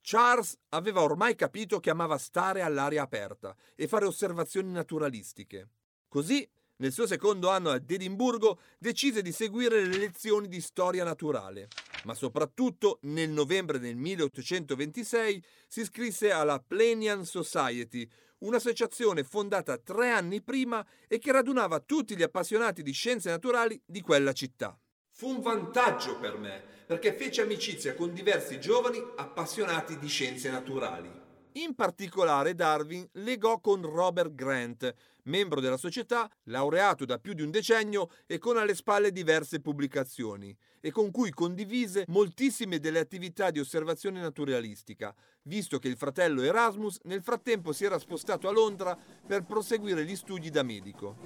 Charles 0.02 0.56
aveva 0.70 1.02
ormai 1.02 1.34
capito 1.34 1.80
che 1.80 1.90
amava 1.90 2.20
stare 2.20 2.62
all'aria 2.62 3.02
aperta 3.02 3.56
e 3.76 3.88
fare 3.88 4.06
osservazioni 4.06 4.72
naturalistiche. 4.72 5.70
Così 6.08 6.48
nel 6.82 6.92
suo 6.92 7.06
secondo 7.06 7.50
anno 7.50 7.70
ad 7.70 7.90
Edimburgo 7.90 8.60
decise 8.80 9.22
di 9.22 9.32
seguire 9.32 9.86
le 9.86 9.98
lezioni 9.98 10.48
di 10.48 10.60
storia 10.60 11.04
naturale, 11.04 11.68
ma 12.06 12.16
soprattutto 12.16 12.98
nel 13.04 13.30
novembre 13.30 13.78
del 13.78 13.96
1826 13.96 15.44
si 15.68 15.82
iscrisse 15.82 16.32
alla 16.32 16.60
Plenian 16.60 17.24
Society, 17.24 18.10
un'associazione 18.40 19.24
fondata 19.24 19.78
tre 19.78 20.10
anni 20.10 20.42
prima 20.42 20.84
e 21.08 21.20
che 21.20 21.32
radunava 21.32 21.80
tutti 21.80 22.18
gli 22.18 22.24
appassionati 22.24 22.82
di 22.82 22.92
scienze 22.92 23.30
naturali 23.30 23.80
di 23.86 24.02
quella 24.02 24.34
città. 24.34 24.76
Fu 25.12 25.30
un 25.30 25.40
vantaggio 25.40 26.18
per 26.18 26.38
me, 26.40 26.64
perché 26.88 27.14
fece 27.14 27.44
amicizia 27.44 27.94
con 27.94 28.12
diversi 28.12 28.60
giovani 28.60 28.98
appassionati 29.18 30.00
di 30.00 30.08
scienze 30.08 30.50
naturali. 30.50 31.21
In 31.56 31.76
particolare 31.76 32.56
Darwin 32.56 33.06
legò 33.14 33.60
con 33.60 33.82
Robert 33.82 34.34
Grant, 34.34 34.94
membro 35.24 35.60
della 35.60 35.76
società, 35.76 36.30
laureato 36.44 37.04
da 37.04 37.18
più 37.18 37.34
di 37.34 37.42
un 37.42 37.52
decennio 37.52 38.10
e 38.26 38.38
con 38.38 38.56
alle 38.56 38.74
spalle 38.74 39.12
diverse 39.12 39.60
pubblicazioni, 39.60 40.56
e 40.80 40.92
con 40.92 41.12
cui 41.12 41.32
condivise 41.32 42.06
moltissime 42.08 42.80
delle 42.80 43.00
attività 43.00 43.52
di 43.52 43.60
osservazione 43.60 44.22
naturalistica, 44.22 45.14
visto 45.44 45.78
che 45.78 45.90
il 45.90 45.98
fratello 45.98 46.42
Erasmus 46.42 47.00
nel 47.04 47.22
frattempo 47.22 47.74
si 47.74 47.84
era 47.84 48.00
spostato 48.00 48.48
a 48.48 48.52
Londra 48.52 48.98
per 49.28 49.44
proseguire 49.44 50.06
gli 50.06 50.16
studi 50.16 50.50
da 50.50 50.64
medico. 50.64 51.18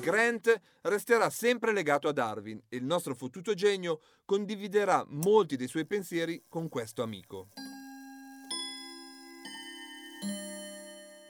Grant 0.00 0.58
resterà 0.82 1.28
sempre 1.28 1.74
legato 1.74 2.08
a 2.08 2.12
Darwin 2.12 2.62
e 2.68 2.76
il 2.76 2.84
nostro 2.84 3.14
fottuto 3.14 3.52
genio 3.52 4.00
condividerà 4.24 5.04
molti 5.08 5.56
dei 5.56 5.68
suoi 5.68 5.84
pensieri 5.84 6.44
con 6.48 6.70
questo 6.70 7.02
amico. 7.02 7.50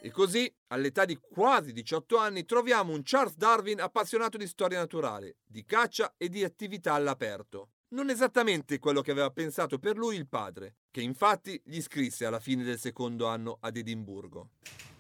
E 0.01 0.11
così, 0.11 0.51
all'età 0.69 1.05
di 1.05 1.17
quasi 1.17 1.73
18 1.73 2.17
anni, 2.17 2.45
troviamo 2.45 2.93
un 2.93 3.03
Charles 3.03 3.37
Darwin 3.37 3.81
appassionato 3.81 4.39
di 4.39 4.47
storia 4.47 4.79
naturale, 4.79 5.39
di 5.45 5.65
caccia 5.65 6.15
e 6.17 6.29
di 6.29 6.45
attività 6.45 6.95
all'aperto. 6.95 7.71
Non 7.91 8.11
esattamente 8.11 8.79
quello 8.79 9.01
che 9.01 9.11
aveva 9.11 9.31
pensato 9.31 9.79
per 9.79 9.97
lui 9.97 10.17
il 10.17 10.29
padre, 10.29 10.77
che 10.91 11.01
infatti 11.01 11.61
gli 11.65 11.81
scrisse 11.81 12.27
alla 12.27 12.39
fine 12.39 12.63
del 12.63 12.79
secondo 12.79 13.27
anno 13.27 13.59
ad 13.61 13.77
Edimburgo. 13.77 14.51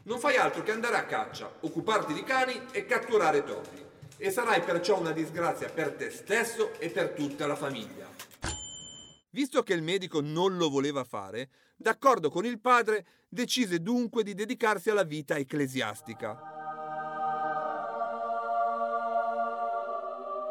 Non 0.04 0.18
fai 0.18 0.36
altro 0.36 0.62
che 0.62 0.72
andare 0.72 0.96
a 0.96 1.04
caccia, 1.04 1.52
occuparti 1.60 2.14
di 2.14 2.24
cani 2.24 2.60
e 2.72 2.86
catturare 2.86 3.44
topi. 3.44 3.84
E 4.16 4.30
sarai 4.30 4.62
perciò 4.62 4.98
una 4.98 5.12
disgrazia 5.12 5.68
per 5.68 5.92
te 5.92 6.10
stesso 6.10 6.78
e 6.80 6.88
per 6.88 7.10
tutta 7.10 7.46
la 7.46 7.56
famiglia. 7.56 8.10
Visto 9.30 9.62
che 9.62 9.74
il 9.74 9.82
medico 9.82 10.20
non 10.20 10.56
lo 10.56 10.70
voleva 10.70 11.04
fare, 11.04 11.50
d'accordo 11.78 12.28
con 12.28 12.44
il 12.44 12.60
padre, 12.60 13.06
decise 13.28 13.80
dunque 13.80 14.22
di 14.22 14.34
dedicarsi 14.34 14.90
alla 14.90 15.04
vita 15.04 15.36
ecclesiastica. 15.36 16.56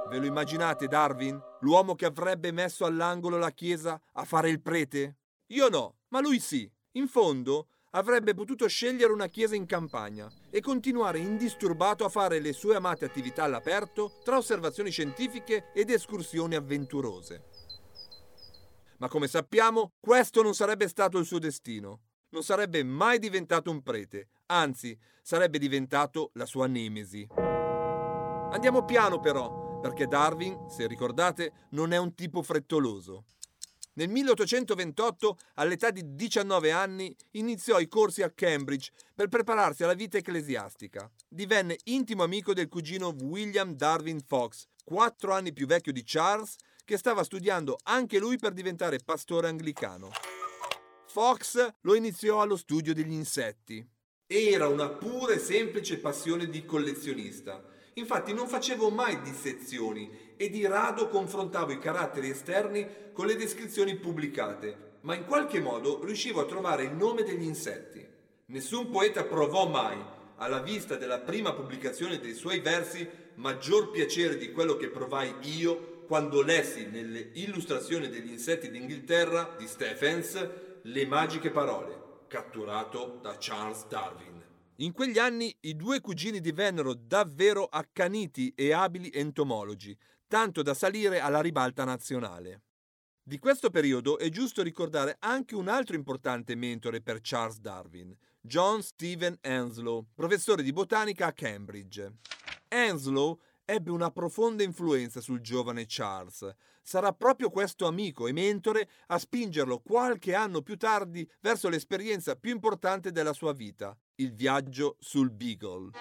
Ve 0.08 0.20
lo 0.20 0.26
immaginate 0.26 0.88
Darwin? 0.88 1.40
L'uomo 1.60 1.94
che 1.96 2.06
avrebbe 2.06 2.52
messo 2.52 2.86
all'angolo 2.86 3.38
la 3.38 3.52
chiesa 3.52 4.02
a 4.14 4.24
fare 4.24 4.50
il 4.50 4.62
prete? 4.62 5.18
Io 5.48 5.68
no, 5.68 5.98
ma 6.10 6.22
lui 6.22 6.40
sì. 6.40 6.72
In 6.94 7.08
fondo 7.08 7.68
avrebbe 7.92 8.34
potuto 8.34 8.68
scegliere 8.68 9.12
una 9.12 9.28
chiesa 9.28 9.56
in 9.56 9.66
campagna 9.66 10.32
e 10.50 10.62
continuare 10.62 11.20
indisturbato 11.20 12.06
a 12.06 12.10
fare 12.10 12.40
le 12.40 12.54
sue 12.54 12.76
amate 12.76 13.06
attività 13.06 13.44
all'aperto 13.44 14.20
tra 14.24 14.38
osservazioni 14.38 14.92
scientifiche 14.92 15.72
ed 15.74 15.90
escursioni 15.90 16.56
avventurose. 16.56 17.57
Ma 19.00 19.08
come 19.08 19.28
sappiamo, 19.28 19.94
questo 20.00 20.42
non 20.42 20.56
sarebbe 20.56 20.88
stato 20.88 21.20
il 21.20 21.26
suo 21.26 21.38
destino. 21.38 22.02
Non 22.30 22.44
sarebbe 22.44 22.84
mai 22.84 23.20
diventato 23.20 23.70
un 23.70 23.84
prete, 23.84 24.30
anzi 24.48 24.98
sarebbe 25.22 25.60
diventato 25.60 26.32
la 26.34 26.46
sua 26.46 26.66
nemesi. 26.68 27.28
Andiamo 27.36 28.86
piano 28.86 29.20
però, 29.20 29.80
perché 29.80 30.08
Darwin, 30.08 30.68
se 30.68 30.88
ricordate, 30.88 31.68
non 31.72 31.92
è 31.92 31.98
un 31.98 32.16
tipo 32.16 32.42
frettoloso. 32.42 33.26
Nel 33.94 34.10
1828, 34.10 35.38
all'età 35.56 35.92
di 35.92 36.16
19 36.16 36.72
anni, 36.72 37.16
iniziò 37.32 37.80
i 37.80 37.88
corsi 37.88 38.24
a 38.24 38.32
Cambridge 38.32 38.92
per 39.14 39.28
prepararsi 39.28 39.84
alla 39.84 39.94
vita 39.94 40.18
ecclesiastica. 40.18 41.10
Divenne 41.28 41.78
intimo 41.86 42.24
amico 42.24 42.54
del 42.54 42.68
cugino 42.68 43.16
William 43.22 43.74
Darwin 43.74 44.22
Fox, 44.26 44.68
quattro 44.84 45.34
anni 45.34 45.54
più 45.54 45.66
vecchio 45.66 45.92
di 45.92 46.04
Charles, 46.06 46.56
che 46.88 46.96
stava 46.96 47.26
studiando 47.26 47.78
anche 47.84 48.18
lui 48.18 48.38
per 48.38 48.54
diventare 48.54 49.00
pastore 49.04 49.50
anglicano. 49.50 50.10
Fox 51.08 51.74
lo 51.82 51.96
iniziò 51.96 52.40
allo 52.40 52.56
studio 52.56 52.94
degli 52.94 53.12
insetti. 53.12 53.86
Era 54.26 54.70
una 54.70 54.88
pura 54.88 55.34
e 55.34 55.38
semplice 55.38 55.98
passione 55.98 56.48
di 56.48 56.64
collezionista. 56.64 57.62
Infatti 57.96 58.32
non 58.32 58.48
facevo 58.48 58.90
mai 58.90 59.22
dissezioni 59.22 60.36
e 60.38 60.50
di 60.50 60.66
rado 60.66 61.10
confrontavo 61.10 61.74
i 61.74 61.80
caratteri 61.80 62.30
esterni 62.30 62.88
con 63.12 63.26
le 63.26 63.36
descrizioni 63.36 63.98
pubblicate, 63.98 65.00
ma 65.02 65.14
in 65.14 65.26
qualche 65.26 65.60
modo 65.60 66.06
riuscivo 66.06 66.40
a 66.40 66.46
trovare 66.46 66.84
il 66.84 66.94
nome 66.94 67.24
degli 67.24 67.44
insetti. 67.44 68.08
Nessun 68.46 68.90
poeta 68.90 69.26
provò 69.26 69.68
mai, 69.68 70.02
alla 70.38 70.62
vista 70.62 70.96
della 70.96 71.20
prima 71.20 71.54
pubblicazione 71.54 72.22
dei 72.22 72.34
suoi 72.34 72.62
versi, 72.62 73.06
maggior 73.36 73.92
piacere 73.92 74.38
di 74.38 74.54
quello 74.54 74.78
che 74.78 74.88
provai 74.88 75.36
io 75.42 75.96
quando 76.08 76.42
lessi 76.42 76.88
nelle 76.88 77.32
illustrazioni 77.34 78.08
degli 78.08 78.32
insetti 78.32 78.72
d'Inghilterra 78.72 79.56
di 79.58 79.68
Stephens 79.68 80.50
le 80.84 81.06
magiche 81.06 81.52
parole, 81.52 82.24
catturato 82.28 83.20
da 83.22 83.36
Charles 83.38 83.86
Darwin. 83.88 84.42
In 84.78 84.94
quegli 84.94 85.20
anni 85.20 85.54
i 85.62 85.76
due 85.76 86.00
cugini 86.00 86.40
divennero 86.40 86.94
davvero 86.94 87.66
accaniti 87.66 88.54
e 88.56 88.72
abili 88.72 89.12
entomologi, 89.14 89.96
tanto 90.28 90.62
da 90.62 90.74
salire 90.74 91.20
alla 91.20 91.42
ribalta 91.42 91.84
nazionale. 91.84 92.62
Di 93.22 93.38
questo 93.38 93.70
periodo 93.70 94.18
è 94.18 94.30
giusto 94.30 94.64
ricordare 94.64 95.18
anche 95.20 95.56
un 95.56 95.68
altro 95.68 95.98
importante 95.98 96.56
mentore 96.56 97.02
per 97.02 97.20
Charles 97.22 97.60
Darwin, 97.60 98.16
John 98.40 98.82
Stephen 98.82 99.38
Henslow, 99.42 100.06
professore 100.16 100.64
di 100.64 100.72
botanica 100.72 101.26
a 101.26 101.34
Cambridge. 101.34 102.14
Henslow 102.70 103.42
ebbe 103.70 103.92
una 103.92 104.12
profonda 104.12 104.64
influenza 104.64 105.20
sul 105.20 105.42
giovane 105.42 105.84
Charles. 105.88 106.50
Sarà 106.82 107.12
proprio 107.12 107.50
questo 107.50 107.86
amico 107.86 108.26
e 108.28 108.32
mentore 108.32 108.88
a 109.08 109.20
spingerlo 109.20 109.80
qualche 109.80 110.34
anno 110.34 110.62
più 110.62 110.78
tardi 110.78 111.30
verso 111.42 111.68
l'esperienza 111.68 112.38
più 112.38 112.52
importante 112.52 113.12
della 113.12 113.34
sua 113.34 113.52
vita, 113.52 113.96
il 114.16 114.34
viaggio 114.34 114.96
sul 115.00 115.32
Beagle. 115.32 115.92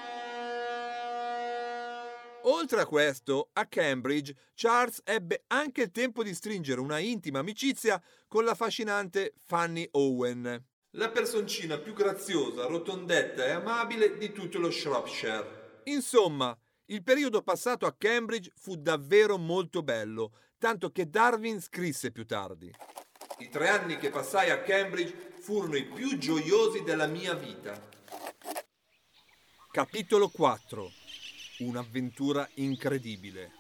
Oltre 2.43 2.81
a 2.81 2.87
questo, 2.87 3.51
a 3.55 3.67
Cambridge, 3.67 4.33
Charles 4.55 5.01
ebbe 5.03 5.43
anche 5.49 5.83
il 5.83 5.91
tempo 5.91 6.23
di 6.23 6.33
stringere 6.33 6.81
una 6.81 7.01
intima 7.01 7.41
amicizia 7.41 8.01
con 8.29 8.45
l'affascinante 8.45 9.35
Fanny 9.45 9.89
Owen. 9.91 10.65
La 10.91 11.11
personcina 11.11 11.79
più 11.79 11.93
graziosa, 11.95 12.67
rotondetta 12.67 13.45
e 13.45 13.51
amabile 13.51 14.17
di 14.17 14.31
tutto 14.31 14.61
lo 14.61 14.71
Shropshire. 14.71 15.81
Insomma, 15.87 16.57
il 16.87 17.03
periodo 17.03 17.43
passato 17.43 17.87
a 17.87 17.95
Cambridge 17.97 18.53
fu 18.55 18.77
davvero 18.77 19.39
molto 19.39 19.83
bello, 19.83 20.33
tanto 20.59 20.91
che 20.91 21.09
Darwin 21.09 21.61
scrisse 21.61 22.13
più 22.13 22.25
tardi. 22.27 22.73
I 23.39 23.49
tre 23.49 23.69
anni 23.69 23.97
che 23.99 24.11
passai 24.11 24.51
a 24.51 24.63
Cambridge 24.63 25.35
furono 25.41 25.77
i 25.77 25.85
più 25.85 26.17
gioiosi 26.19 26.83
della 26.83 27.07
mia 27.07 27.35
vita. 27.35 27.89
Capitolo 29.71 30.29
4 30.29 30.91
Un'avventura 31.59 32.49
incredibile. 32.55 33.53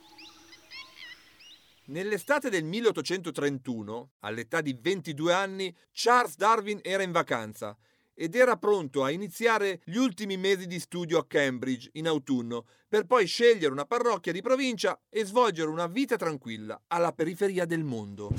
Nell'estate 1.86 2.50
del 2.50 2.64
1831, 2.64 4.10
all'età 4.20 4.60
di 4.60 4.76
22 4.78 5.32
anni, 5.32 5.74
Charles 5.92 6.36
Darwin 6.36 6.80
era 6.82 7.02
in 7.02 7.12
vacanza 7.12 7.76
ed 8.18 8.34
era 8.34 8.56
pronto 8.56 9.04
a 9.04 9.10
iniziare 9.10 9.80
gli 9.84 9.96
ultimi 9.96 10.38
mesi 10.38 10.66
di 10.66 10.80
studio 10.80 11.18
a 11.18 11.26
Cambridge 11.26 11.90
in 11.92 12.08
autunno, 12.08 12.64
per 12.88 13.04
poi 13.04 13.26
scegliere 13.26 13.72
una 13.72 13.84
parrocchia 13.84 14.32
di 14.32 14.40
provincia 14.40 14.98
e 15.10 15.24
svolgere 15.26 15.68
una 15.68 15.86
vita 15.86 16.16
tranquilla 16.16 16.80
alla 16.86 17.12
periferia 17.12 17.66
del 17.66 17.84
mondo. 17.84 18.30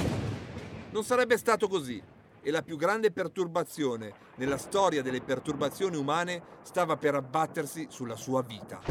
Non 0.89 1.03
sarebbe 1.03 1.37
stato 1.37 1.67
così 1.67 2.01
e 2.41 2.49
la 2.51 2.63
più 2.63 2.75
grande 2.75 3.11
perturbazione 3.11 4.13
nella 4.37 4.57
storia 4.57 5.03
delle 5.03 5.21
perturbazioni 5.21 5.95
umane 5.95 6.41
stava 6.63 6.97
per 6.97 7.13
abbattersi 7.13 7.85
sulla 7.89 8.15
sua 8.15 8.41
vita. 8.41 8.81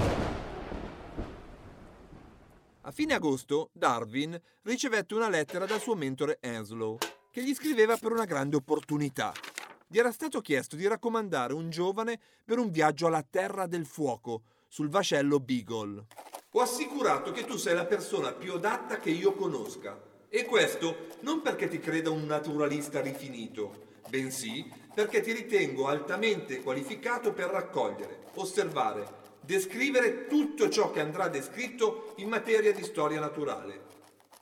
A 2.82 2.90
fine 2.92 3.14
agosto 3.14 3.70
Darwin 3.72 4.40
ricevette 4.62 5.14
una 5.14 5.28
lettera 5.28 5.66
dal 5.66 5.80
suo 5.80 5.96
mentore 5.96 6.38
Henslow, 6.40 6.98
che 7.32 7.42
gli 7.42 7.54
scriveva 7.54 7.96
per 7.96 8.12
una 8.12 8.24
grande 8.24 8.54
opportunità 8.54 9.32
gli 9.88 9.98
era 9.98 10.10
stato 10.10 10.40
chiesto 10.40 10.74
di 10.74 10.86
raccomandare 10.88 11.52
un 11.52 11.70
giovane 11.70 12.18
per 12.44 12.58
un 12.58 12.70
viaggio 12.70 13.06
alla 13.06 13.24
Terra 13.28 13.66
del 13.66 13.86
Fuoco 13.86 14.42
sul 14.66 14.88
vascello 14.88 15.38
Beagle. 15.38 16.06
Ho 16.50 16.60
assicurato 16.60 17.30
che 17.30 17.44
tu 17.44 17.56
sei 17.56 17.74
la 17.74 17.84
persona 17.84 18.32
più 18.32 18.54
adatta 18.54 18.98
che 18.98 19.10
io 19.10 19.34
conosca. 19.34 19.96
E 20.28 20.44
questo 20.44 21.06
non 21.20 21.40
perché 21.40 21.68
ti 21.68 21.78
creda 21.78 22.10
un 22.10 22.26
naturalista 22.26 23.00
rifinito, 23.00 23.94
bensì 24.08 24.68
perché 24.92 25.20
ti 25.20 25.32
ritengo 25.32 25.86
altamente 25.86 26.62
qualificato 26.62 27.32
per 27.32 27.48
raccogliere, 27.48 28.24
osservare, 28.34 29.06
descrivere 29.40 30.26
tutto 30.26 30.68
ciò 30.68 30.90
che 30.90 31.00
andrà 31.00 31.28
descritto 31.28 32.14
in 32.16 32.28
materia 32.28 32.72
di 32.72 32.82
storia 32.82 33.20
naturale. 33.20 33.84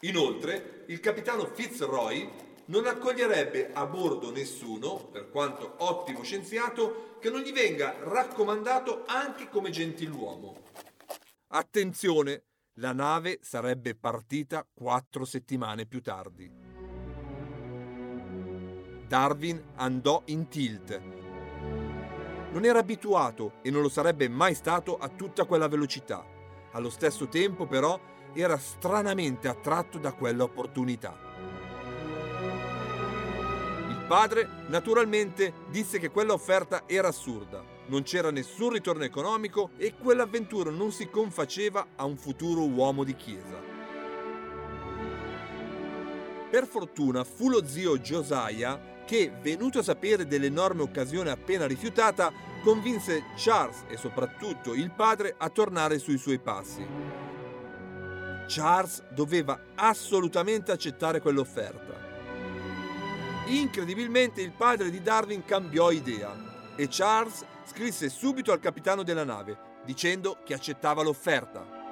Inoltre, 0.00 0.85
il 0.87 1.00
capitano 1.00 1.44
Fitzroy 1.44 2.30
non 2.66 2.87
accoglierebbe 2.87 3.72
a 3.72 3.87
bordo 3.87 4.31
nessuno, 4.31 4.96
per 5.11 5.31
quanto 5.31 5.74
ottimo 5.79 6.22
scienziato, 6.22 7.16
che 7.20 7.31
non 7.31 7.40
gli 7.40 7.53
venga 7.53 7.96
raccomandato 8.00 9.05
anche 9.07 9.48
come 9.48 9.70
gentiluomo. 9.70 10.62
Attenzione, 11.48 12.44
la 12.79 12.92
nave 12.92 13.38
sarebbe 13.42 13.94
partita 13.94 14.66
quattro 14.72 15.24
settimane 15.24 15.87
più 15.87 16.03
tardi. 16.03 16.50
Darwin 19.07 19.62
andò 19.77 20.22
in 20.27 20.48
tilt. 20.48 21.00
non 22.50 22.64
era 22.64 22.79
abituato 22.79 23.55
e 23.62 23.70
non 23.70 23.83
lo 23.83 23.88
sarebbe 23.88 24.29
mai 24.29 24.55
stato 24.55 24.96
a 24.96 25.09
tutta 25.09 25.44
quella 25.44 25.68
velocità. 25.68 26.24
Allo 26.72 26.90
stesso 26.90 27.29
tempo, 27.29 27.66
però, 27.66 27.98
era 28.33 28.57
stranamente 28.59 29.48
attratto 29.48 29.98
da 29.98 30.12
quella 30.12 30.44
opportunità. 30.44 31.34
Padre, 34.14 34.48
naturalmente, 34.68 35.53
disse 35.70 35.98
che 35.98 36.09
quella 36.09 36.35
offerta 36.35 36.85
era 36.87 37.09
assurda, 37.09 37.64
non 37.87 38.05
c'era 38.05 38.31
nessun 38.31 38.70
ritorno 38.70 39.03
economico 39.03 39.70
e 39.77 39.94
quell'avventura 39.96 40.70
non 40.70 40.92
si 40.92 41.09
confaceva 41.11 41.85
a 41.96 42.05
un 42.05 42.16
futuro 42.16 42.64
uomo 42.64 43.03
di 43.03 43.16
chiesa. 43.16 43.61
Per 46.48 46.64
fortuna 46.68 47.24
fu 47.24 47.48
lo 47.48 47.66
zio 47.66 47.98
Josiah 47.98 49.03
che, 49.05 49.33
venuto 49.42 49.81
a 49.81 49.83
sapere 49.83 50.29
dell'enorme 50.29 50.83
occasione 50.83 51.31
appena 51.31 51.66
rifiutata, 51.66 52.33
convinse 52.62 53.24
Charles 53.35 53.83
e 53.88 53.96
soprattutto 53.96 54.74
il 54.74 54.92
padre 54.92 55.35
a 55.37 55.48
tornare 55.48 55.98
sui 55.98 56.18
suoi 56.18 56.38
passi. 56.38 56.87
Charles 58.46 59.03
doveva 59.11 59.61
assolutamente 59.74 60.70
accettare 60.70 61.20
quell'offerta. 61.20 62.04
Incredibilmente 63.46 64.40
il 64.40 64.52
padre 64.52 64.90
di 64.90 65.02
Darwin 65.02 65.44
cambiò 65.44 65.90
idea 65.90 66.35
e 66.76 66.88
Charles 66.90 67.44
scrisse 67.66 68.09
subito 68.09 68.52
al 68.52 68.61
capitano 68.61 69.02
della 69.02 69.24
nave 69.24 69.72
dicendo 69.85 70.38
che 70.44 70.54
accettava 70.54 71.02
l'offerta. 71.02 71.83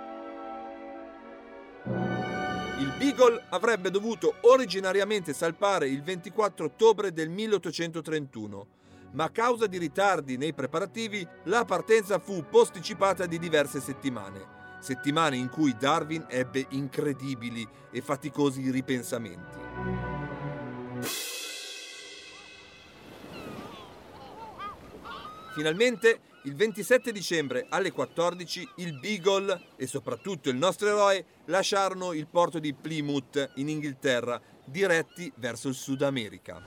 Il 2.79 2.93
Beagle 2.99 3.45
avrebbe 3.51 3.91
dovuto 3.91 4.37
originariamente 4.43 5.33
salpare 5.33 5.89
il 5.89 6.03
24 6.03 6.65
ottobre 6.65 7.13
del 7.13 7.29
1831, 7.29 8.67
ma 9.13 9.25
a 9.25 9.31
causa 9.31 9.67
di 9.67 9.79
ritardi 9.79 10.37
nei 10.37 10.55
preparativi 10.55 11.27
la 11.45 11.65
partenza 11.65 12.19
fu 12.19 12.45
posticipata 12.49 13.27
di 13.27 13.39
diverse 13.39 13.81
settimane, 13.81 14.79
settimane 14.81 15.37
in 15.37 15.51
cui 15.51 15.77
Darwin 15.79 16.25
ebbe 16.29 16.67
incredibili 16.71 17.67
e 17.91 18.01
faticosi 18.01 18.71
ripensamenti. 18.71 20.12
Finalmente, 25.53 26.21
il 26.45 26.55
27 26.55 27.13
dicembre 27.13 27.67
alle 27.69 27.93
14, 27.93 28.69
il 28.77 28.99
Beagle 28.99 29.61
e 29.77 29.87
soprattutto 29.87 30.49
il 30.49 30.57
nostro 30.57 30.89
eroe 30.89 31.25
lasciarono 31.47 32.15
il 32.15 32.27
porto 32.27 32.59
di 32.59 32.73
Plymouth 32.73 33.53
in 33.57 33.69
Inghilterra, 33.69 34.41
diretti 34.65 35.31
verso 35.37 35.69
il 35.69 35.75
Sud 35.75 36.01
America. 36.03 36.63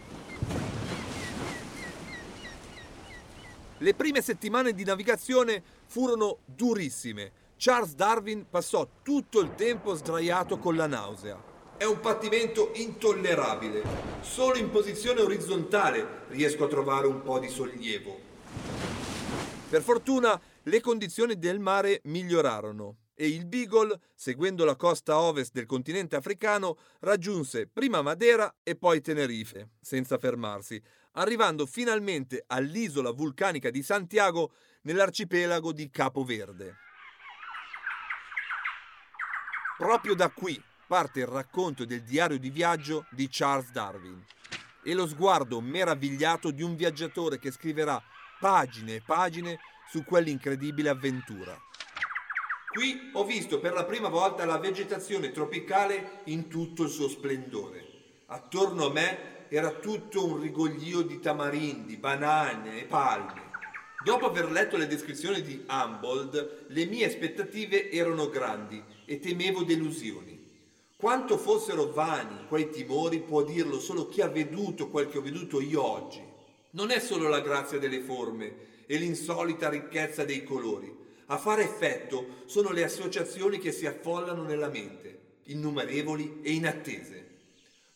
Le 3.80 3.94
prime 3.96 4.22
settimane 4.22 4.72
di 4.74 4.84
navigazione 4.84 5.64
furono 5.88 6.38
durissime. 6.46 7.32
Charles 7.58 7.96
Darwin 7.96 8.46
passò 8.48 8.88
tutto 9.02 9.40
il 9.42 9.56
tempo 9.56 9.96
sdraiato 9.96 10.60
con 10.60 10.76
la 10.76 10.88
nausea. 10.88 11.42
È 11.76 11.84
un 11.84 12.00
pattimento 12.00 12.70
intollerabile. 12.76 13.82
Solo 14.22 14.58
in 14.58 14.70
posizione 14.70 15.22
orizzontale 15.22 16.24
riesco 16.30 16.66
a 16.66 16.68
trovare 16.68 17.08
un 17.08 17.24
po' 17.24 17.40
di 17.40 17.50
sollievo. 17.50 18.25
Per 19.76 19.84
fortuna 19.84 20.40
le 20.64 20.80
condizioni 20.80 21.38
del 21.38 21.60
mare 21.60 22.00
migliorarono 22.06 23.00
e 23.14 23.28
il 23.28 23.46
Beagle, 23.46 24.00
seguendo 24.16 24.64
la 24.64 24.78
costa 24.78 25.20
ovest 25.20 25.52
del 25.52 25.66
continente 25.66 26.16
africano, 26.16 26.78
raggiunse 27.02 27.68
prima 27.68 28.02
Madeira 28.02 28.56
e 28.64 28.78
poi 28.78 29.02
Tenerife, 29.02 29.72
senza 29.82 30.18
fermarsi, 30.18 30.82
arrivando 31.16 31.66
finalmente 31.66 32.46
all'isola 32.48 33.12
vulcanica 33.12 33.70
di 33.70 33.84
Santiago 33.84 34.54
nell'arcipelago 34.84 35.74
di 35.74 35.90
Capo 35.90 36.24
Verde. 36.24 36.76
Proprio 39.78 40.16
da 40.16 40.30
qui 40.30 40.58
parte 40.88 41.20
il 41.20 41.28
racconto 41.28 41.84
del 41.84 42.04
diario 42.04 42.40
di 42.40 42.50
viaggio 42.50 43.08
di 43.12 43.28
Charles 43.30 43.72
Darwin 43.72 44.24
e 44.82 44.94
lo 44.94 45.06
sguardo 45.06 45.60
meravigliato 45.60 46.52
di 46.52 46.64
un 46.64 46.78
viaggiatore 46.78 47.40
che 47.40 47.52
scriverà 47.52 48.02
pagine 48.40 48.96
e 48.96 49.02
pagine 49.06 49.60
su 49.90 50.04
quell'incredibile 50.04 50.90
avventura. 50.90 51.58
Qui 52.72 53.12
ho 53.14 53.24
visto 53.24 53.60
per 53.60 53.74
la 53.74 53.86
prima 53.86 54.10
volta 54.10 54.44
la 54.46 54.58
vegetazione 54.58 55.32
tropicale 55.32 56.22
in 56.26 56.50
tutto 56.50 56.84
il 56.84 56.90
suo 56.90 57.08
splendore. 57.08 57.86
Attorno 58.26 58.88
a 58.88 58.92
me 58.92 59.48
era 59.48 59.72
tutto 59.72 60.26
un 60.26 60.42
rigoglio 60.42 61.02
di 61.02 61.20
tamarindi, 61.20 61.96
banane 61.96 62.82
e 62.82 62.84
palme. 62.84 63.44
Dopo 64.04 64.26
aver 64.26 64.52
letto 64.52 64.76
le 64.76 64.88
descrizioni 64.88 65.42
di 65.42 65.66
Humboldt, 65.68 66.66
le 66.68 66.86
mie 66.86 67.06
aspettative 67.06 67.90
erano 67.90 68.30
grandi 68.30 68.84
e 69.06 69.20
temevo 69.20 69.64
delusioni. 69.64 70.36
Quanto 70.98 71.38
fossero 71.38 71.92
vani 71.92 72.46
quei 72.48 72.70
timori 72.70 73.20
può 73.22 73.44
dirlo 73.44 73.80
solo 73.80 74.08
chi 74.08 74.22
ha 74.22 74.28
veduto 74.28 74.90
quel 74.90 75.08
che 75.08 75.18
ho 75.18 75.22
veduto 75.22 75.62
io 75.62 75.82
oggi. 75.84 76.22
Non 76.76 76.92
è 76.92 77.00
solo 77.00 77.30
la 77.30 77.40
grazia 77.40 77.80
delle 77.80 78.02
forme 78.02 78.84
e 78.86 78.98
l'insolita 78.98 79.70
ricchezza 79.70 80.26
dei 80.26 80.44
colori. 80.44 80.94
A 81.28 81.38
fare 81.38 81.64
effetto 81.64 82.42
sono 82.48 82.72
le 82.72 82.84
associazioni 82.84 83.60
che 83.60 83.72
si 83.72 83.86
affollano 83.86 84.44
nella 84.44 84.68
mente, 84.68 85.38
innumerevoli 85.44 86.42
e 86.42 86.52
inattese. 86.52 87.28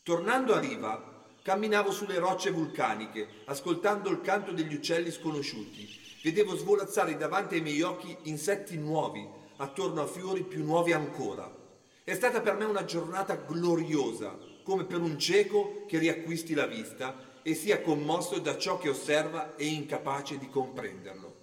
Tornando 0.02 0.54
a 0.54 0.60
riva, 0.60 1.26
camminavo 1.42 1.92
sulle 1.92 2.20
rocce 2.20 2.52
vulcaniche, 2.52 3.28
ascoltando 3.48 4.10
il 4.10 4.22
canto 4.22 4.54
degli 4.54 4.76
uccelli 4.76 5.12
sconosciuti. 5.12 5.86
Vedevo 6.24 6.56
svolazzare 6.56 7.18
davanti 7.18 7.56
ai 7.56 7.62
miei 7.62 7.82
occhi 7.82 8.16
insetti 8.24 8.78
nuovi, 8.78 9.28
attorno 9.58 10.04
a 10.04 10.08
fiori 10.08 10.44
più 10.44 10.64
nuovi 10.64 10.94
ancora. 10.94 11.54
È 12.02 12.14
stata 12.14 12.40
per 12.40 12.56
me 12.56 12.64
una 12.64 12.86
giornata 12.86 13.36
gloriosa, 13.36 14.38
come 14.64 14.86
per 14.86 15.02
un 15.02 15.20
cieco 15.20 15.84
che 15.86 15.98
riacquisti 15.98 16.54
la 16.54 16.66
vista 16.66 17.28
e 17.50 17.56
sia 17.56 17.82
commosso 17.82 18.38
da 18.38 18.60
ciò 18.60 18.78
che 18.78 18.90
osserva 18.90 19.56
e 19.56 19.66
incapace 19.66 20.38
di 20.38 20.50
comprenderlo. 20.50 21.38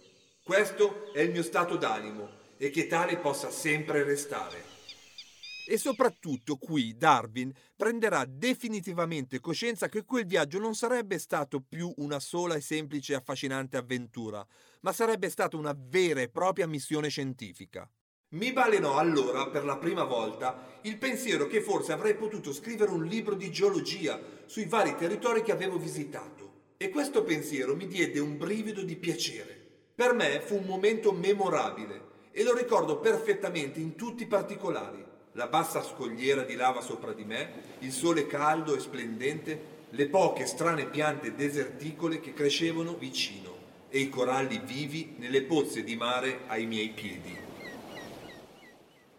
Questo 0.44 1.12
è 1.12 1.20
il 1.20 1.32
mio 1.32 1.42
stato 1.42 1.76
d'animo 1.76 2.28
e 2.56 2.70
che 2.70 2.86
tale 2.86 3.16
possa 3.16 3.50
sempre 3.50 4.04
restare. 4.04 4.74
E 5.66 5.76
soprattutto 5.78 6.58
qui 6.58 6.96
Darwin 6.96 7.52
prenderà 7.74 8.24
definitivamente 8.24 9.40
coscienza 9.40 9.88
che 9.88 10.04
quel 10.04 10.26
viaggio 10.26 10.60
non 10.60 10.76
sarebbe 10.76 11.18
stato 11.18 11.60
più 11.60 11.92
una 11.96 12.20
sola 12.20 12.54
e 12.54 12.60
semplice 12.60 13.16
affascinante 13.16 13.76
avventura, 13.76 14.46
ma 14.82 14.92
sarebbe 14.92 15.28
stata 15.28 15.56
una 15.56 15.76
vera 15.76 16.20
e 16.20 16.28
propria 16.28 16.68
missione 16.68 17.08
scientifica. 17.08 17.90
Mi 18.36 18.52
balenò 18.52 18.98
allora 18.98 19.46
per 19.46 19.64
la 19.64 19.78
prima 19.78 20.04
volta 20.04 20.78
il 20.82 20.98
pensiero 20.98 21.46
che 21.46 21.62
forse 21.62 21.92
avrei 21.92 22.14
potuto 22.14 22.52
scrivere 22.52 22.90
un 22.90 23.06
libro 23.06 23.34
di 23.34 23.50
geologia 23.50 24.20
sui 24.44 24.66
vari 24.66 24.94
territori 24.94 25.40
che 25.40 25.52
avevo 25.52 25.78
visitato. 25.78 26.74
E 26.76 26.90
questo 26.90 27.22
pensiero 27.22 27.74
mi 27.74 27.86
diede 27.86 28.18
un 28.18 28.36
brivido 28.36 28.82
di 28.82 28.94
piacere. 28.96 29.58
Per 29.94 30.12
me 30.12 30.42
fu 30.44 30.56
un 30.56 30.66
momento 30.66 31.12
memorabile 31.12 32.02
e 32.30 32.42
lo 32.42 32.54
ricordo 32.54 32.98
perfettamente 32.98 33.80
in 33.80 33.94
tutti 33.94 34.24
i 34.24 34.26
particolari. 34.26 35.02
La 35.32 35.46
bassa 35.46 35.82
scogliera 35.82 36.42
di 36.42 36.56
lava 36.56 36.82
sopra 36.82 37.14
di 37.14 37.24
me, 37.24 37.78
il 37.78 37.90
sole 37.90 38.26
caldo 38.26 38.76
e 38.76 38.80
splendente, 38.80 39.60
le 39.88 40.08
poche 40.08 40.44
strane 40.44 40.84
piante 40.90 41.34
deserticole 41.34 42.20
che 42.20 42.34
crescevano 42.34 42.96
vicino 42.96 43.56
e 43.88 43.98
i 44.00 44.10
coralli 44.10 44.60
vivi 44.62 45.14
nelle 45.16 45.40
pozze 45.40 45.82
di 45.82 45.96
mare 45.96 46.40
ai 46.48 46.66
miei 46.66 46.90
piedi. 46.90 47.45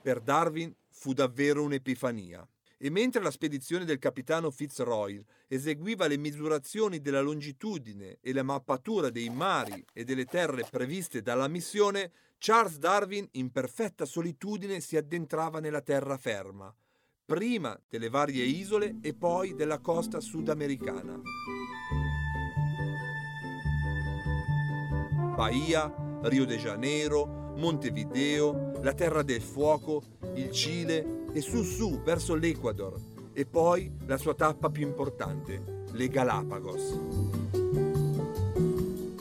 Per 0.07 0.21
Darwin 0.21 0.73
fu 0.89 1.11
davvero 1.11 1.63
un'epifania. 1.63 2.47
E 2.77 2.89
mentre 2.89 3.21
la 3.21 3.29
spedizione 3.29 3.83
del 3.83 3.99
capitano 3.99 4.51
Fitzroy 4.51 5.21
eseguiva 5.49 6.07
le 6.07 6.15
misurazioni 6.15 7.01
della 7.01 7.19
longitudine 7.19 8.19
e 8.21 8.31
la 8.31 8.41
mappatura 8.41 9.09
dei 9.09 9.29
mari 9.29 9.85
e 9.91 10.05
delle 10.05 10.23
terre 10.23 10.65
previste 10.71 11.21
dalla 11.21 11.49
missione, 11.49 12.13
Charles 12.37 12.77
Darwin 12.77 13.27
in 13.31 13.51
perfetta 13.51 14.05
solitudine 14.05 14.79
si 14.79 14.95
addentrava 14.95 15.59
nella 15.59 15.81
terraferma, 15.81 16.73
prima 17.25 17.77
delle 17.89 18.07
varie 18.07 18.45
isole 18.45 18.99
e 19.01 19.13
poi 19.13 19.55
della 19.55 19.79
costa 19.79 20.21
sudamericana. 20.21 21.21
Bahia, 25.35 25.93
Rio 26.21 26.45
de 26.45 26.55
Janeiro, 26.55 27.46
Montevideo, 27.57 28.73
la 28.81 28.93
Terra 28.93 29.23
del 29.23 29.41
Fuoco, 29.41 30.03
il 30.35 30.51
Cile 30.51 31.25
e 31.33 31.41
su 31.41 31.63
su 31.63 32.01
verso 32.03 32.35
l'Ecuador 32.35 32.93
e 33.33 33.45
poi 33.45 33.91
la 34.05 34.17
sua 34.17 34.33
tappa 34.33 34.69
più 34.69 34.87
importante, 34.87 35.85
le 35.91 36.07
Galapagos. 36.07 36.99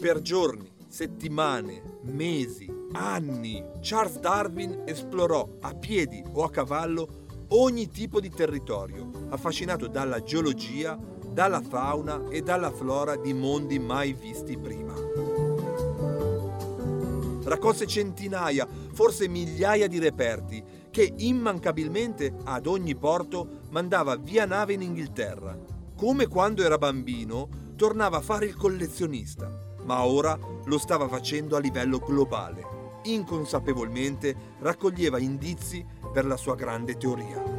Per 0.00 0.20
giorni, 0.20 0.70
settimane, 0.86 1.82
mesi, 2.02 2.70
anni, 2.92 3.64
Charles 3.80 4.18
Darwin 4.20 4.82
esplorò 4.84 5.48
a 5.60 5.74
piedi 5.74 6.22
o 6.32 6.44
a 6.44 6.50
cavallo 6.50 7.24
ogni 7.48 7.88
tipo 7.88 8.20
di 8.20 8.30
territorio, 8.30 9.10
affascinato 9.28 9.86
dalla 9.86 10.22
geologia, 10.22 10.98
dalla 11.28 11.60
fauna 11.60 12.28
e 12.28 12.42
dalla 12.42 12.70
flora 12.70 13.16
di 13.16 13.32
mondi 13.32 13.78
mai 13.78 14.12
visti 14.12 14.56
prima. 14.56 14.94
Raccolse 17.46 17.86
centinaia, 17.86 18.66
forse 18.92 19.28
migliaia 19.28 19.86
di 19.86 19.98
reperti 19.98 20.62
che 20.90 21.14
immancabilmente 21.16 22.34
ad 22.44 22.66
ogni 22.66 22.94
porto 22.96 23.60
mandava 23.70 24.16
via 24.16 24.46
nave 24.46 24.74
in 24.74 24.82
Inghilterra. 24.82 25.56
Come 25.96 26.26
quando 26.26 26.62
era 26.62 26.78
bambino, 26.78 27.48
tornava 27.76 28.18
a 28.18 28.22
fare 28.22 28.46
il 28.46 28.56
collezionista, 28.56 29.76
ma 29.84 30.04
ora 30.04 30.38
lo 30.64 30.78
stava 30.78 31.08
facendo 31.08 31.56
a 31.56 31.60
livello 31.60 31.98
globale. 31.98 32.74
Inconsapevolmente 33.04 34.34
raccoglieva 34.58 35.18
indizi 35.18 35.84
per 36.12 36.26
la 36.26 36.36
sua 36.36 36.54
grande 36.54 36.96
teoria. 36.96 37.55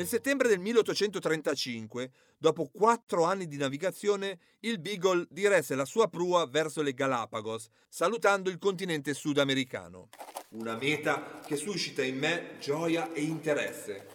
Nel 0.00 0.08
settembre 0.08 0.48
del 0.48 0.60
1835, 0.60 2.10
dopo 2.38 2.70
quattro 2.72 3.24
anni 3.24 3.46
di 3.46 3.58
navigazione, 3.58 4.38
il 4.60 4.78
Beagle 4.78 5.26
diresse 5.28 5.74
la 5.74 5.84
sua 5.84 6.08
prua 6.08 6.46
verso 6.46 6.80
le 6.80 6.94
Galapagos, 6.94 7.68
salutando 7.86 8.48
il 8.48 8.56
continente 8.56 9.12
sudamericano. 9.12 10.08
Una 10.52 10.74
meta 10.76 11.40
che 11.44 11.56
suscita 11.56 12.02
in 12.02 12.16
me 12.16 12.56
gioia 12.60 13.12
e 13.12 13.20
interesse. 13.20 14.06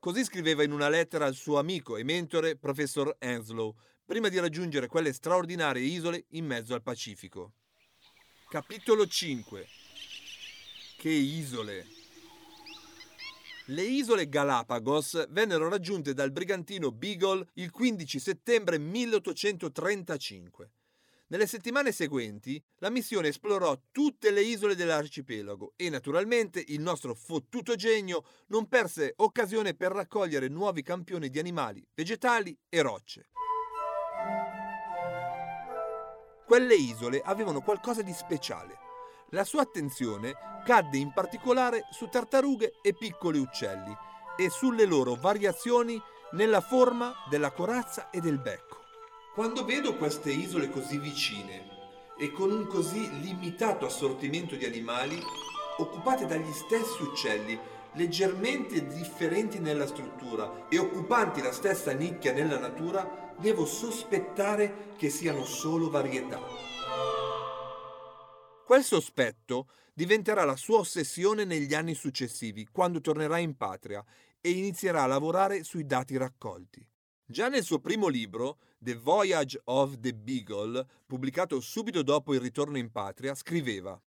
Così 0.00 0.24
scriveva 0.24 0.64
in 0.64 0.72
una 0.72 0.88
lettera 0.88 1.26
al 1.26 1.36
suo 1.36 1.60
amico 1.60 1.96
e 1.96 2.02
mentore, 2.02 2.56
professor 2.56 3.14
Henslow, 3.20 3.72
prima 4.04 4.28
di 4.28 4.40
raggiungere 4.40 4.88
quelle 4.88 5.12
straordinarie 5.12 5.84
isole 5.84 6.24
in 6.30 6.44
mezzo 6.44 6.74
al 6.74 6.82
Pacifico. 6.82 7.52
Capitolo 8.48 9.06
5 9.06 9.64
Che 10.96 11.08
isole! 11.08 11.93
Le 13.68 13.82
isole 13.82 14.28
Galapagos 14.28 15.26
vennero 15.30 15.70
raggiunte 15.70 16.12
dal 16.12 16.30
brigantino 16.30 16.92
Beagle 16.92 17.46
il 17.54 17.70
15 17.70 18.18
settembre 18.18 18.76
1835. 18.76 20.70
Nelle 21.28 21.46
settimane 21.46 21.90
seguenti 21.90 22.62
la 22.80 22.90
missione 22.90 23.28
esplorò 23.28 23.80
tutte 23.90 24.30
le 24.32 24.42
isole 24.42 24.76
dell'arcipelago 24.76 25.72
e 25.76 25.88
naturalmente 25.88 26.62
il 26.68 26.82
nostro 26.82 27.14
fottuto 27.14 27.74
genio 27.74 28.22
non 28.48 28.68
perse 28.68 29.14
occasione 29.16 29.72
per 29.72 29.92
raccogliere 29.92 30.48
nuovi 30.48 30.82
campioni 30.82 31.30
di 31.30 31.38
animali, 31.38 31.82
vegetali 31.94 32.54
e 32.68 32.82
rocce. 32.82 33.30
Quelle 36.44 36.74
isole 36.74 37.22
avevano 37.24 37.62
qualcosa 37.62 38.02
di 38.02 38.12
speciale. 38.12 38.83
La 39.30 39.44
sua 39.44 39.62
attenzione 39.62 40.34
cadde 40.64 40.98
in 40.98 41.12
particolare 41.12 41.86
su 41.90 42.08
tartarughe 42.08 42.74
e 42.82 42.94
piccoli 42.94 43.38
uccelli 43.38 43.94
e 44.36 44.50
sulle 44.50 44.84
loro 44.84 45.14
variazioni 45.14 46.00
nella 46.32 46.60
forma 46.60 47.12
della 47.28 47.50
corazza 47.50 48.10
e 48.10 48.20
del 48.20 48.38
becco. 48.38 48.82
Quando 49.34 49.64
vedo 49.64 49.96
queste 49.96 50.30
isole 50.30 50.70
così 50.70 50.98
vicine 50.98 51.72
e 52.16 52.30
con 52.32 52.52
un 52.52 52.66
così 52.66 53.20
limitato 53.20 53.86
assortimento 53.86 54.54
di 54.54 54.64
animali, 54.64 55.20
occupate 55.78 56.26
dagli 56.26 56.52
stessi 56.52 57.02
uccelli, 57.02 57.58
leggermente 57.94 58.86
differenti 58.86 59.58
nella 59.58 59.86
struttura 59.86 60.66
e 60.68 60.78
occupanti 60.78 61.42
la 61.42 61.52
stessa 61.52 61.92
nicchia 61.92 62.32
nella 62.32 62.58
natura, 62.58 63.32
devo 63.36 63.64
sospettare 63.66 64.92
che 64.96 65.10
siano 65.10 65.44
solo 65.44 65.90
varietà. 65.90 66.73
Quel 68.64 68.82
sospetto 68.82 69.68
diventerà 69.92 70.44
la 70.44 70.56
sua 70.56 70.78
ossessione 70.78 71.44
negli 71.44 71.74
anni 71.74 71.94
successivi, 71.94 72.66
quando 72.72 73.02
tornerà 73.02 73.36
in 73.36 73.58
patria 73.58 74.02
e 74.40 74.50
inizierà 74.52 75.02
a 75.02 75.06
lavorare 75.06 75.62
sui 75.64 75.84
dati 75.84 76.16
raccolti. 76.16 76.82
Già 77.26 77.48
nel 77.48 77.62
suo 77.62 77.78
primo 77.78 78.08
libro, 78.08 78.56
The 78.78 78.94
Voyage 78.94 79.60
of 79.64 80.00
the 80.00 80.14
Beagle, 80.14 80.86
pubblicato 81.06 81.60
subito 81.60 82.02
dopo 82.02 82.32
il 82.32 82.40
ritorno 82.40 82.78
in 82.78 82.90
patria, 82.90 83.34
scriveva 83.34 84.00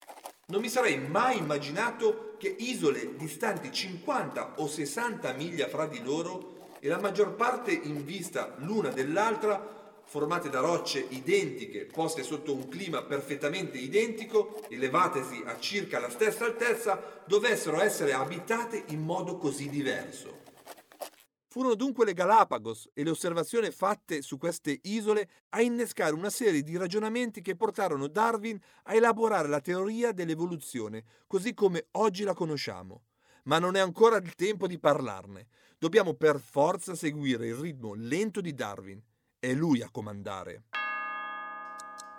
Non 0.48 0.62
mi 0.62 0.70
sarei 0.70 1.00
mai 1.00 1.38
immaginato 1.38 2.38
che 2.38 2.56
isole 2.58 3.18
distanti 3.18 3.74
50 3.74 4.62
o 4.62 4.68
60 4.68 5.34
miglia 5.34 5.68
fra 5.68 5.86
di 5.86 6.02
loro 6.02 6.70
e 6.80 6.88
la 6.88 7.00
maggior 7.00 7.36
parte 7.36 7.74
in 7.74 8.06
vista 8.06 8.56
l'una 8.60 8.90
dell'altra 8.90 9.85
formate 10.06 10.50
da 10.50 10.60
rocce 10.60 11.06
identiche, 11.10 11.86
poste 11.86 12.24
sotto 12.24 12.54
un 12.54 12.70
clima 12.70 13.04
perfettamente 13.04 13.78
identico, 13.78 14.62
elevatesi 14.70 15.42
a 15.46 15.60
circa 15.60 16.00
la 16.00 16.10
stessa 16.10 16.46
altezza, 16.46 17.22
dovessero 17.26 17.82
essere 17.82 18.14
abitate 18.14 18.84
in 18.90 19.02
modo 19.02 19.38
così 19.38 19.68
diverso. 19.68 20.44
Furono 21.48 21.76
dunque 21.76 22.04
le 22.06 22.14
Galapagos 22.14 22.90
e 22.94 23.04
le 23.04 23.12
osservazioni 23.12 23.72
fatte 23.72 24.22
su 24.22 24.38
queste 24.38 24.78
isole 24.84 25.30
a 25.50 25.62
innescare 25.62 26.14
una 26.14 26.30
serie 26.30 26.62
di 26.62 26.76
ragionamenti 26.76 27.42
che 27.42 27.56
portarono 27.56 28.08
Darwin 28.08 28.60
a 28.84 28.94
elaborare 28.94 29.48
la 29.48 29.62
teoria 29.62 30.12
dell'evoluzione, 30.12 31.04
così 31.28 31.54
come 31.54 31.88
oggi 31.92 32.24
la 32.24 32.34
conosciamo. 32.34 33.04
Ma 33.44 33.58
non 33.58 33.76
è 33.76 33.80
ancora 33.80 34.18
il 34.18 34.36
tempo 34.36 34.68
di 34.68 34.78
parlarne. 34.78 35.48
Dobbiamo 35.78 36.14
per 36.14 36.40
forza 36.40 36.94
seguire 36.94 37.48
il 37.48 37.56
ritmo 37.56 37.94
lento 37.94 38.42
di 38.42 38.54
Darwin 38.54 39.02
è 39.46 39.54
lui 39.54 39.82
a 39.82 39.90
comandare. 39.92 40.64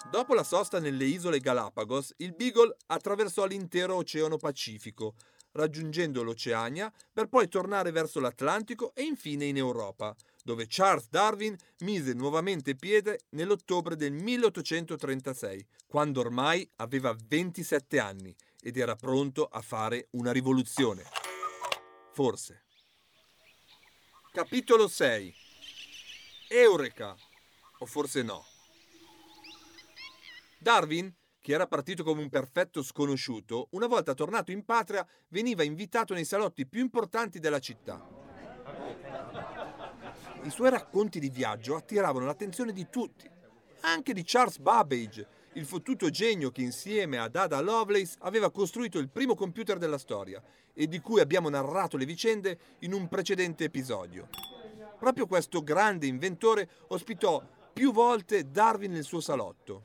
Dopo 0.09 0.35
la 0.35 0.45
sosta 0.45 0.79
nelle 0.79 1.05
isole 1.05 1.41
Galapagos, 1.41 2.15
il 2.19 2.33
Beagle 2.33 2.77
attraversò 2.87 3.45
l'intero 3.45 3.97
Oceano 3.97 4.37
Pacifico, 4.37 5.17
raggiungendo 5.53 6.23
l'Oceania 6.23 6.93
per 7.13 7.27
poi 7.27 7.49
tornare 7.49 7.91
verso 7.91 8.21
l'Atlantico 8.21 8.95
e 8.95 9.03
infine 9.03 9.47
in 9.47 9.57
Europa, 9.57 10.15
dove 10.45 10.67
Charles 10.69 11.09
Darwin 11.09 11.57
mise 11.81 12.13
nuovamente 12.13 12.77
piede 12.77 13.23
nell'ottobre 13.31 13.97
del 13.97 14.13
1836, 14.13 15.67
quando 15.89 16.21
ormai 16.21 16.71
aveva 16.77 17.17
27 17.27 17.99
anni 17.99 18.33
ed 18.61 18.77
era 18.77 18.95
pronto 18.95 19.47
a 19.47 19.61
fare 19.61 20.07
una 20.13 20.31
rivoluzione. 20.31 21.03
Forse. 22.13 22.63
Capitolo 24.31 24.87
6 24.87 25.46
Eureka! 26.49 27.17
O 27.79 27.87
forse 27.87 28.23
no. 28.23 28.45
Darwin, 30.59 31.13
che 31.41 31.53
era 31.53 31.67
partito 31.67 32.05
come 32.05 32.23
un 32.23 32.29
perfetto 32.29 32.85
sconosciuto, 32.85 33.67
una 33.73 33.89
volta 33.89 34.15
tornato 34.15 34.53
in 34.53 34.65
patria 34.65 35.05
veniva 35.29 35.65
invitato 35.65 36.15
nei 36.15 36.25
salotti 36.25 36.67
più 36.67 36.81
importanti 36.81 37.41
della 37.41 37.59
città. 37.59 38.01
I 40.43 40.51
suoi 40.51 40.71
racconti 40.71 41.19
di 41.19 41.31
viaggio 41.31 41.75
attiravano 41.75 42.27
l'attenzione 42.27 42.73
di 42.73 42.87
tutti, 42.89 43.29
anche 43.81 44.13
di 44.13 44.23
Charles 44.25 44.59
Babbage, 44.59 45.27
il 45.55 45.67
fottuto 45.67 46.11
genio 46.11 46.53
che 46.53 46.63
insieme 46.63 47.19
ad 47.19 47.35
Ada 47.35 47.61
Lovelace 47.61 48.17
aveva 48.21 48.53
costruito 48.53 48.99
il 48.99 49.09
primo 49.09 49.35
computer 49.35 49.79
della 49.79 49.99
storia 49.99 50.41
e 50.73 50.87
di 50.87 51.01
cui 51.01 51.21
abbiamo 51.21 51.49
narrato 51.49 51.97
le 51.97 52.05
vicende 52.05 52.59
in 52.81 52.93
un 52.93 53.09
precedente 53.09 53.65
episodio. 53.65 54.29
Proprio 54.99 55.27
questo 55.27 55.63
grande 55.63 56.07
inventore 56.07 56.69
ospitò 56.89 57.43
più 57.73 57.93
volte 57.93 58.51
Darwin 58.51 58.93
nel 58.93 59.05
suo 59.05 59.21
salotto. 59.21 59.85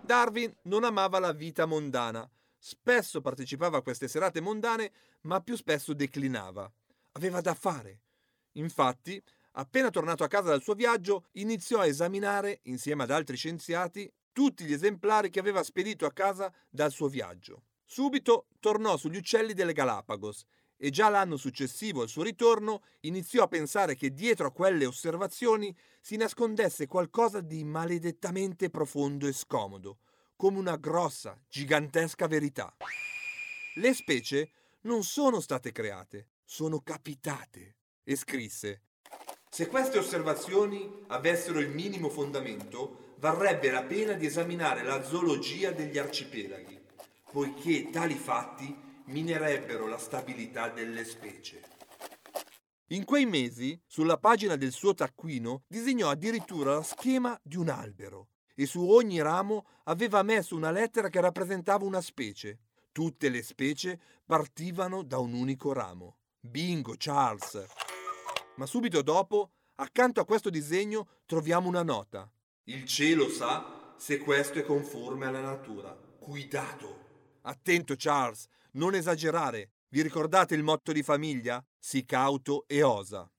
Darwin 0.00 0.54
non 0.62 0.84
amava 0.84 1.18
la 1.18 1.32
vita 1.32 1.66
mondana. 1.66 2.28
Spesso 2.56 3.20
partecipava 3.20 3.78
a 3.78 3.82
queste 3.82 4.08
serate 4.08 4.40
mondane, 4.40 4.92
ma 5.22 5.40
più 5.40 5.56
spesso 5.56 5.92
declinava. 5.92 6.70
Aveva 7.12 7.40
da 7.40 7.54
fare. 7.54 8.00
Infatti, 8.52 9.22
appena 9.52 9.90
tornato 9.90 10.24
a 10.24 10.28
casa 10.28 10.48
dal 10.48 10.62
suo 10.62 10.74
viaggio, 10.74 11.26
iniziò 11.32 11.80
a 11.80 11.86
esaminare, 11.86 12.60
insieme 12.62 13.02
ad 13.02 13.10
altri 13.10 13.36
scienziati, 13.36 14.10
tutti 14.32 14.64
gli 14.64 14.72
esemplari 14.72 15.30
che 15.30 15.40
aveva 15.40 15.62
spedito 15.62 16.06
a 16.06 16.12
casa 16.12 16.52
dal 16.70 16.90
suo 16.90 17.08
viaggio. 17.08 17.64
Subito 17.84 18.46
tornò 18.60 18.96
sugli 18.96 19.16
uccelli 19.16 19.52
delle 19.52 19.72
Galapagos 19.72 20.44
e 20.78 20.90
già 20.90 21.08
l'anno 21.08 21.36
successivo 21.36 22.02
al 22.02 22.08
suo 22.08 22.22
ritorno 22.22 22.82
iniziò 23.00 23.42
a 23.42 23.48
pensare 23.48 23.96
che 23.96 24.14
dietro 24.14 24.46
a 24.46 24.52
quelle 24.52 24.86
osservazioni 24.86 25.76
si 26.00 26.16
nascondesse 26.16 26.86
qualcosa 26.86 27.40
di 27.40 27.64
maledettamente 27.64 28.70
profondo 28.70 29.26
e 29.26 29.32
scomodo, 29.32 29.98
come 30.36 30.58
una 30.58 30.76
grossa, 30.76 31.38
gigantesca 31.48 32.28
verità. 32.28 32.74
Le 33.74 33.92
specie 33.92 34.50
non 34.82 35.02
sono 35.02 35.40
state 35.40 35.72
create, 35.72 36.28
sono 36.44 36.80
capitate. 36.80 37.74
E 38.04 38.16
scrisse 38.16 38.82
se 39.50 39.66
queste 39.66 39.98
osservazioni 39.98 41.04
avessero 41.08 41.58
il 41.58 41.70
minimo 41.70 42.10
fondamento, 42.10 43.14
varrebbe 43.16 43.70
la 43.70 43.82
pena 43.82 44.12
di 44.12 44.26
esaminare 44.26 44.82
la 44.82 45.02
zoologia 45.02 45.70
degli 45.70 45.98
arcipelaghi, 45.98 46.78
poiché 47.32 47.88
tali 47.90 48.14
fatti 48.14 48.87
minerebbero 49.08 49.86
la 49.86 49.98
stabilità 49.98 50.68
delle 50.68 51.04
specie. 51.04 51.62
In 52.88 53.04
quei 53.04 53.26
mesi, 53.26 53.78
sulla 53.86 54.16
pagina 54.16 54.56
del 54.56 54.72
suo 54.72 54.94
taccuino, 54.94 55.64
disegnò 55.66 56.08
addirittura 56.08 56.74
lo 56.74 56.82
schema 56.82 57.38
di 57.42 57.56
un 57.56 57.68
albero 57.68 58.28
e 58.54 58.66
su 58.66 58.88
ogni 58.88 59.20
ramo 59.20 59.66
aveva 59.84 60.22
messo 60.22 60.56
una 60.56 60.70
lettera 60.70 61.08
che 61.08 61.20
rappresentava 61.20 61.84
una 61.84 62.00
specie. 62.00 62.58
Tutte 62.92 63.28
le 63.28 63.42
specie 63.42 64.00
partivano 64.24 65.02
da 65.02 65.18
un 65.18 65.32
unico 65.34 65.72
ramo. 65.72 66.16
Bingo, 66.40 66.94
Charles! 66.96 67.66
Ma 68.56 68.66
subito 68.66 69.02
dopo, 69.02 69.50
accanto 69.76 70.20
a 70.20 70.24
questo 70.24 70.50
disegno, 70.50 71.08
troviamo 71.26 71.68
una 71.68 71.82
nota. 71.82 72.30
Il 72.64 72.84
cielo 72.86 73.28
sa 73.28 73.94
se 73.96 74.18
questo 74.18 74.58
è 74.58 74.64
conforme 74.64 75.26
alla 75.26 75.40
natura. 75.40 75.96
Cuidato! 76.18 77.06
Attento 77.42 77.94
Charles, 77.96 78.48
non 78.78 78.94
esagerare. 78.94 79.72
Vi 79.88 80.02
ricordate 80.02 80.54
il 80.54 80.62
motto 80.62 80.92
di 80.92 81.02
famiglia? 81.02 81.62
Sii 81.78 82.04
cauto 82.04 82.64
e 82.66 82.82
osa. 82.82 83.30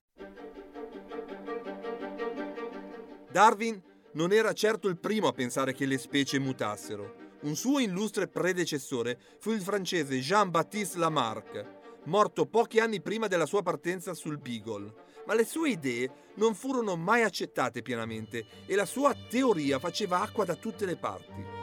Darwin 3.31 3.81
non 4.13 4.33
era 4.33 4.53
certo 4.53 4.89
il 4.89 4.99
primo 4.99 5.27
a 5.27 5.33
pensare 5.33 5.73
che 5.73 5.85
le 5.85 5.97
specie 5.97 6.39
mutassero. 6.39 7.27
Un 7.41 7.55
suo 7.55 7.79
illustre 7.79 8.27
predecessore 8.27 9.17
fu 9.39 9.51
il 9.51 9.61
francese 9.61 10.19
Jean-Baptiste 10.19 10.97
Lamarck, 10.97 12.01
morto 12.05 12.45
pochi 12.45 12.79
anni 12.79 13.01
prima 13.01 13.27
della 13.27 13.45
sua 13.45 13.61
partenza 13.61 14.13
sul 14.13 14.39
Beagle. 14.39 15.07
Ma 15.25 15.35
le 15.35 15.45
sue 15.45 15.69
idee 15.69 16.11
non 16.35 16.53
furono 16.55 16.97
mai 16.97 17.21
accettate 17.21 17.81
pienamente 17.81 18.45
e 18.65 18.75
la 18.75 18.85
sua 18.85 19.15
teoria 19.29 19.79
faceva 19.79 20.21
acqua 20.21 20.43
da 20.43 20.55
tutte 20.55 20.85
le 20.85 20.97
parti. 20.97 21.57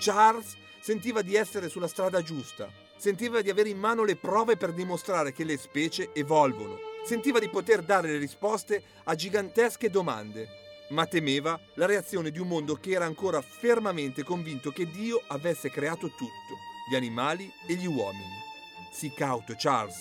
Charles 0.00 0.56
sentiva 0.88 1.20
di 1.20 1.34
essere 1.34 1.68
sulla 1.68 1.86
strada 1.86 2.22
giusta, 2.22 2.72
sentiva 2.96 3.42
di 3.42 3.50
avere 3.50 3.68
in 3.68 3.76
mano 3.76 4.04
le 4.04 4.16
prove 4.16 4.56
per 4.56 4.72
dimostrare 4.72 5.34
che 5.34 5.44
le 5.44 5.58
specie 5.58 6.14
evolvono, 6.14 6.78
sentiva 7.04 7.38
di 7.38 7.50
poter 7.50 7.82
dare 7.82 8.10
le 8.10 8.16
risposte 8.16 8.82
a 9.04 9.14
gigantesche 9.14 9.90
domande, 9.90 10.48
ma 10.88 11.04
temeva 11.04 11.60
la 11.74 11.84
reazione 11.84 12.30
di 12.30 12.38
un 12.38 12.48
mondo 12.48 12.76
che 12.76 12.92
era 12.92 13.04
ancora 13.04 13.42
fermamente 13.42 14.22
convinto 14.22 14.70
che 14.70 14.88
Dio 14.88 15.22
avesse 15.26 15.68
creato 15.68 16.06
tutto, 16.08 16.56
gli 16.90 16.94
animali 16.94 17.52
e 17.66 17.74
gli 17.74 17.86
uomini. 17.86 18.40
Sii 18.90 19.12
cauto, 19.12 19.52
Charles. 19.58 19.98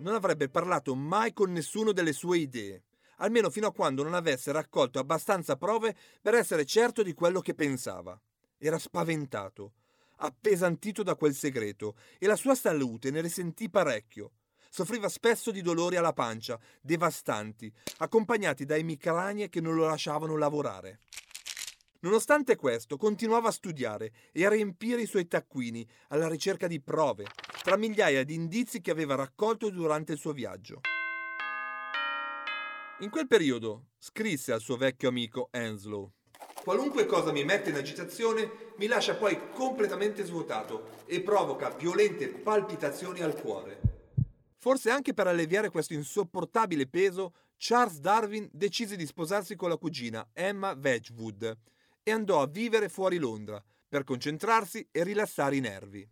Non 0.00 0.12
avrebbe 0.12 0.50
parlato 0.50 0.94
mai 0.94 1.32
con 1.32 1.50
nessuno 1.50 1.92
delle 1.92 2.12
sue 2.12 2.36
idee, 2.36 2.82
almeno 3.22 3.50
fino 3.50 3.68
a 3.68 3.72
quando 3.72 4.02
non 4.02 4.14
avesse 4.14 4.52
raccolto 4.52 4.98
abbastanza 4.98 5.56
prove 5.56 5.96
per 6.20 6.34
essere 6.34 6.64
certo 6.64 7.02
di 7.02 7.14
quello 7.14 7.40
che 7.40 7.54
pensava. 7.54 8.20
Era 8.58 8.78
spaventato, 8.78 9.72
appesantito 10.16 11.02
da 11.02 11.14
quel 11.14 11.34
segreto, 11.34 11.96
e 12.18 12.26
la 12.26 12.36
sua 12.36 12.54
salute 12.54 13.10
ne 13.10 13.20
risentì 13.20 13.70
parecchio. 13.70 14.32
Soffriva 14.70 15.08
spesso 15.08 15.50
di 15.50 15.60
dolori 15.60 15.96
alla 15.96 16.12
pancia, 16.12 16.58
devastanti, 16.80 17.72
accompagnati 17.98 18.64
da 18.64 18.76
emicranie 18.76 19.48
che 19.48 19.60
non 19.60 19.74
lo 19.74 19.86
lasciavano 19.86 20.36
lavorare. 20.36 21.00
Nonostante 22.00 22.56
questo, 22.56 22.96
continuava 22.96 23.48
a 23.48 23.52
studiare 23.52 24.12
e 24.32 24.44
a 24.44 24.48
riempire 24.48 25.02
i 25.02 25.06
suoi 25.06 25.28
taccuini 25.28 25.86
alla 26.08 26.26
ricerca 26.26 26.66
di 26.66 26.80
prove, 26.80 27.26
tra 27.62 27.76
migliaia 27.76 28.24
di 28.24 28.34
indizi 28.34 28.80
che 28.80 28.90
aveva 28.90 29.14
raccolto 29.14 29.70
durante 29.70 30.12
il 30.12 30.18
suo 30.18 30.32
viaggio. 30.32 30.80
In 33.02 33.10
quel 33.10 33.26
periodo 33.26 33.88
scrisse 33.98 34.52
al 34.52 34.60
suo 34.60 34.76
vecchio 34.76 35.08
amico 35.08 35.48
Henslow. 35.50 36.12
Qualunque 36.62 37.04
cosa 37.04 37.32
mi 37.32 37.44
mette 37.44 37.70
in 37.70 37.74
agitazione 37.74 38.48
mi 38.76 38.86
lascia 38.86 39.16
poi 39.16 39.50
completamente 39.50 40.22
svuotato 40.22 41.00
e 41.06 41.20
provoca 41.20 41.70
violente 41.70 42.28
palpitazioni 42.28 43.20
al 43.20 43.34
cuore. 43.34 43.80
Forse 44.56 44.90
anche 44.90 45.14
per 45.14 45.26
alleviare 45.26 45.68
questo 45.68 45.94
insopportabile 45.94 46.86
peso, 46.86 47.34
Charles 47.56 47.98
Darwin 47.98 48.48
decise 48.52 48.94
di 48.94 49.04
sposarsi 49.04 49.56
con 49.56 49.68
la 49.68 49.78
cugina 49.78 50.28
Emma 50.32 50.70
Wedgwood 50.80 51.58
e 52.04 52.10
andò 52.12 52.40
a 52.40 52.46
vivere 52.46 52.88
fuori 52.88 53.18
Londra 53.18 53.60
per 53.88 54.04
concentrarsi 54.04 54.86
e 54.92 55.02
rilassare 55.02 55.56
i 55.56 55.60
nervi. 55.60 56.08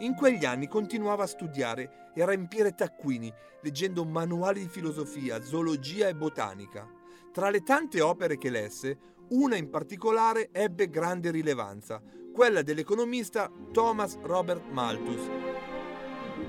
In 0.00 0.14
quegli 0.14 0.44
anni 0.44 0.66
continuava 0.66 1.22
a 1.22 1.28
studiare 1.28 2.10
e 2.14 2.22
a 2.22 2.26
riempire 2.26 2.74
taccuini, 2.74 3.32
leggendo 3.60 4.04
manuali 4.04 4.60
di 4.60 4.68
filosofia, 4.68 5.42
zoologia 5.42 6.08
e 6.08 6.16
botanica. 6.16 6.88
Tra 7.32 7.48
le 7.48 7.62
tante 7.62 8.00
opere 8.00 8.36
che 8.36 8.50
lesse, 8.50 8.98
una 9.28 9.56
in 9.56 9.70
particolare 9.70 10.48
ebbe 10.50 10.90
grande 10.90 11.30
rilevanza, 11.30 12.02
quella 12.32 12.62
dell'economista 12.62 13.50
Thomas 13.72 14.18
Robert 14.20 14.68
Malthus, 14.70 15.30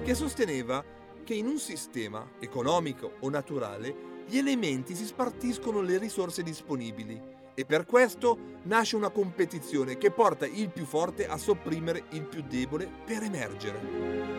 che 0.03 0.15
sosteneva 0.15 0.83
che 1.23 1.35
in 1.35 1.45
un 1.45 1.59
sistema, 1.59 2.27
economico 2.39 3.13
o 3.19 3.29
naturale, 3.29 4.23
gli 4.27 4.37
elementi 4.37 4.95
si 4.95 5.05
spartiscono 5.05 5.81
le 5.81 5.99
risorse 5.99 6.41
disponibili 6.41 7.34
e 7.55 7.65
per 7.65 7.85
questo 7.85 8.37
nasce 8.63 8.95
una 8.95 9.09
competizione 9.09 9.97
che 9.97 10.11
porta 10.11 10.45
il 10.45 10.69
più 10.69 10.85
forte 10.85 11.25
a 11.25 11.37
sopprimere 11.37 12.03
il 12.11 12.25
più 12.25 12.43
debole 12.43 12.87
per 13.05 13.23
emergere. 13.23 14.33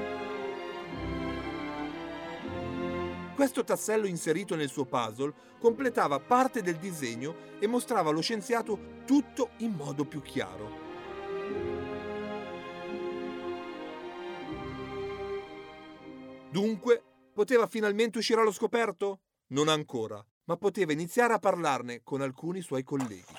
Questo 3.35 3.65
tassello 3.65 4.07
inserito 4.07 4.55
nel 4.55 4.69
suo 4.69 4.87
puzzle 4.87 5.33
completava 5.59 6.21
parte 6.21 6.63
del 6.63 6.77
disegno 6.77 7.35
e 7.59 7.67
mostrava 7.67 8.11
allo 8.11 8.23
scienziato 8.23 9.03
tutto 9.05 9.51
in 9.59 9.73
modo 9.73 10.05
più 10.05 10.23
chiaro. 10.23 10.85
Dunque, 16.51 17.03
poteva 17.35 17.67
finalmente 17.67 18.17
uscire 18.17 18.41
allo 18.41 18.53
scoperto? 18.53 19.21
Non 19.49 19.69
ancora, 19.69 20.25
ma 20.47 20.57
poteva 20.57 20.93
iniziare 20.93 21.33
a 21.35 21.39
parlarne 21.39 22.01
con 22.03 22.21
alcuni 22.21 22.61
suoi 22.61 22.83
colleghi. 22.83 23.35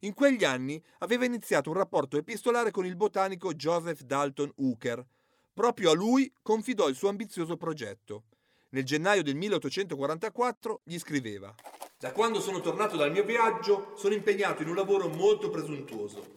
In 0.00 0.14
quegli 0.14 0.44
anni 0.44 0.82
aveva 0.98 1.24
iniziato 1.24 1.70
un 1.70 1.76
rapporto 1.76 2.16
epistolare 2.16 2.70
con 2.70 2.86
il 2.86 2.96
botanico 2.96 3.52
Joseph 3.52 4.02
Dalton 4.02 4.52
Hooker. 4.56 5.04
Proprio 5.52 5.90
a 5.90 5.94
lui 5.94 6.32
confidò 6.40 6.88
il 6.88 6.94
suo 6.94 7.08
ambizioso 7.08 7.56
progetto. 7.56 8.24
Nel 8.70 8.84
gennaio 8.84 9.22
del 9.22 9.34
1844 9.34 10.82
gli 10.84 10.98
scriveva 10.98 11.52
Da 11.98 12.12
quando 12.12 12.40
sono 12.40 12.60
tornato 12.60 12.96
dal 12.96 13.10
mio 13.10 13.24
viaggio 13.24 13.94
sono 13.96 14.14
impegnato 14.14 14.62
in 14.62 14.68
un 14.68 14.76
lavoro 14.76 15.08
molto 15.08 15.50
presuntuoso. 15.50 16.36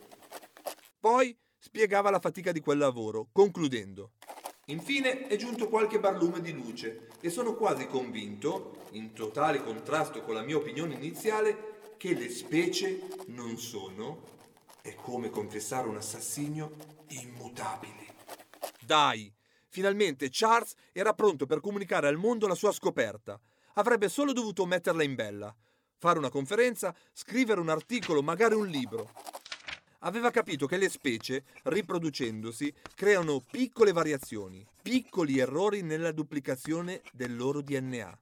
Poi 1.00 1.38
spiegava 1.60 2.10
la 2.10 2.19
fatica 2.19 2.52
di 2.52 2.62
quel 2.62 2.80
lavoro, 2.80 3.28
concludendo 3.32 4.13
Infine 4.71 5.27
è 5.27 5.36
giunto 5.36 5.67
qualche 5.67 5.99
barlume 5.99 6.39
di 6.39 6.53
luce 6.53 7.10
e 7.19 7.29
sono 7.29 7.55
quasi 7.55 7.88
convinto, 7.88 8.86
in 8.91 9.12
totale 9.12 9.62
contrasto 9.62 10.21
con 10.21 10.34
la 10.34 10.43
mia 10.43 10.55
opinione 10.55 10.93
iniziale, 10.93 11.95
che 11.97 12.13
le 12.13 12.29
specie 12.29 13.01
non 13.27 13.57
sono, 13.57 14.23
è 14.81 14.95
come 14.95 15.29
confessare 15.29 15.89
un 15.89 15.97
assassinio, 15.97 16.71
immutabili. 17.10 18.07
Dai! 18.79 19.31
Finalmente 19.67 20.29
Charles 20.31 20.73
era 20.93 21.13
pronto 21.13 21.45
per 21.45 21.60
comunicare 21.60 22.07
al 22.07 22.17
mondo 22.17 22.47
la 22.47 22.55
sua 22.55 22.71
scoperta. 22.71 23.38
Avrebbe 23.73 24.07
solo 24.07 24.31
dovuto 24.31 24.65
metterla 24.65 25.03
in 25.03 25.15
bella, 25.15 25.53
fare 25.97 26.17
una 26.17 26.29
conferenza, 26.29 26.95
scrivere 27.12 27.60
un 27.60 27.69
articolo, 27.69 28.21
magari 28.21 28.55
un 28.55 28.67
libro 28.67 29.12
aveva 30.01 30.31
capito 30.31 30.65
che 30.67 30.77
le 30.77 30.89
specie, 30.89 31.43
riproducendosi, 31.63 32.73
creano 32.95 33.43
piccole 33.51 33.91
variazioni, 33.91 34.65
piccoli 34.81 35.39
errori 35.39 35.81
nella 35.81 36.11
duplicazione 36.11 37.01
del 37.11 37.35
loro 37.35 37.61
DNA. 37.61 38.19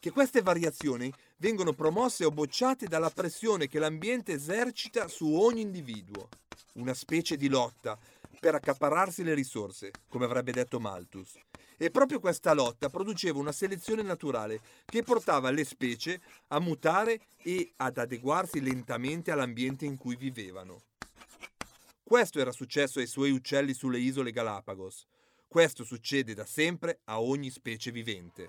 Che 0.00 0.10
queste 0.10 0.42
variazioni 0.42 1.12
vengono 1.38 1.72
promosse 1.72 2.24
o 2.24 2.30
bocciate 2.30 2.86
dalla 2.86 3.10
pressione 3.10 3.66
che 3.66 3.78
l'ambiente 3.78 4.32
esercita 4.32 5.08
su 5.08 5.32
ogni 5.34 5.62
individuo. 5.62 6.28
Una 6.74 6.94
specie 6.94 7.36
di 7.36 7.48
lotta 7.48 7.98
per 8.38 8.54
accaparrarsi 8.54 9.24
le 9.24 9.34
risorse, 9.34 9.90
come 10.08 10.24
avrebbe 10.24 10.52
detto 10.52 10.78
Malthus. 10.78 11.36
E 11.76 11.90
proprio 11.90 12.20
questa 12.20 12.54
lotta 12.54 12.88
produceva 12.88 13.38
una 13.38 13.52
selezione 13.52 14.02
naturale 14.02 14.60
che 14.84 15.02
portava 15.02 15.50
le 15.50 15.64
specie 15.64 16.20
a 16.48 16.60
mutare 16.60 17.20
e 17.42 17.72
ad 17.76 17.98
adeguarsi 17.98 18.60
lentamente 18.60 19.30
all'ambiente 19.30 19.84
in 19.84 19.96
cui 19.96 20.16
vivevano. 20.16 20.87
Questo 22.08 22.40
era 22.40 22.52
successo 22.52 23.00
ai 23.00 23.06
suoi 23.06 23.32
uccelli 23.32 23.74
sulle 23.74 23.98
isole 23.98 24.30
Galapagos. 24.30 25.06
Questo 25.46 25.84
succede 25.84 26.32
da 26.32 26.46
sempre 26.46 27.02
a 27.04 27.20
ogni 27.20 27.50
specie 27.50 27.90
vivente. 27.90 28.48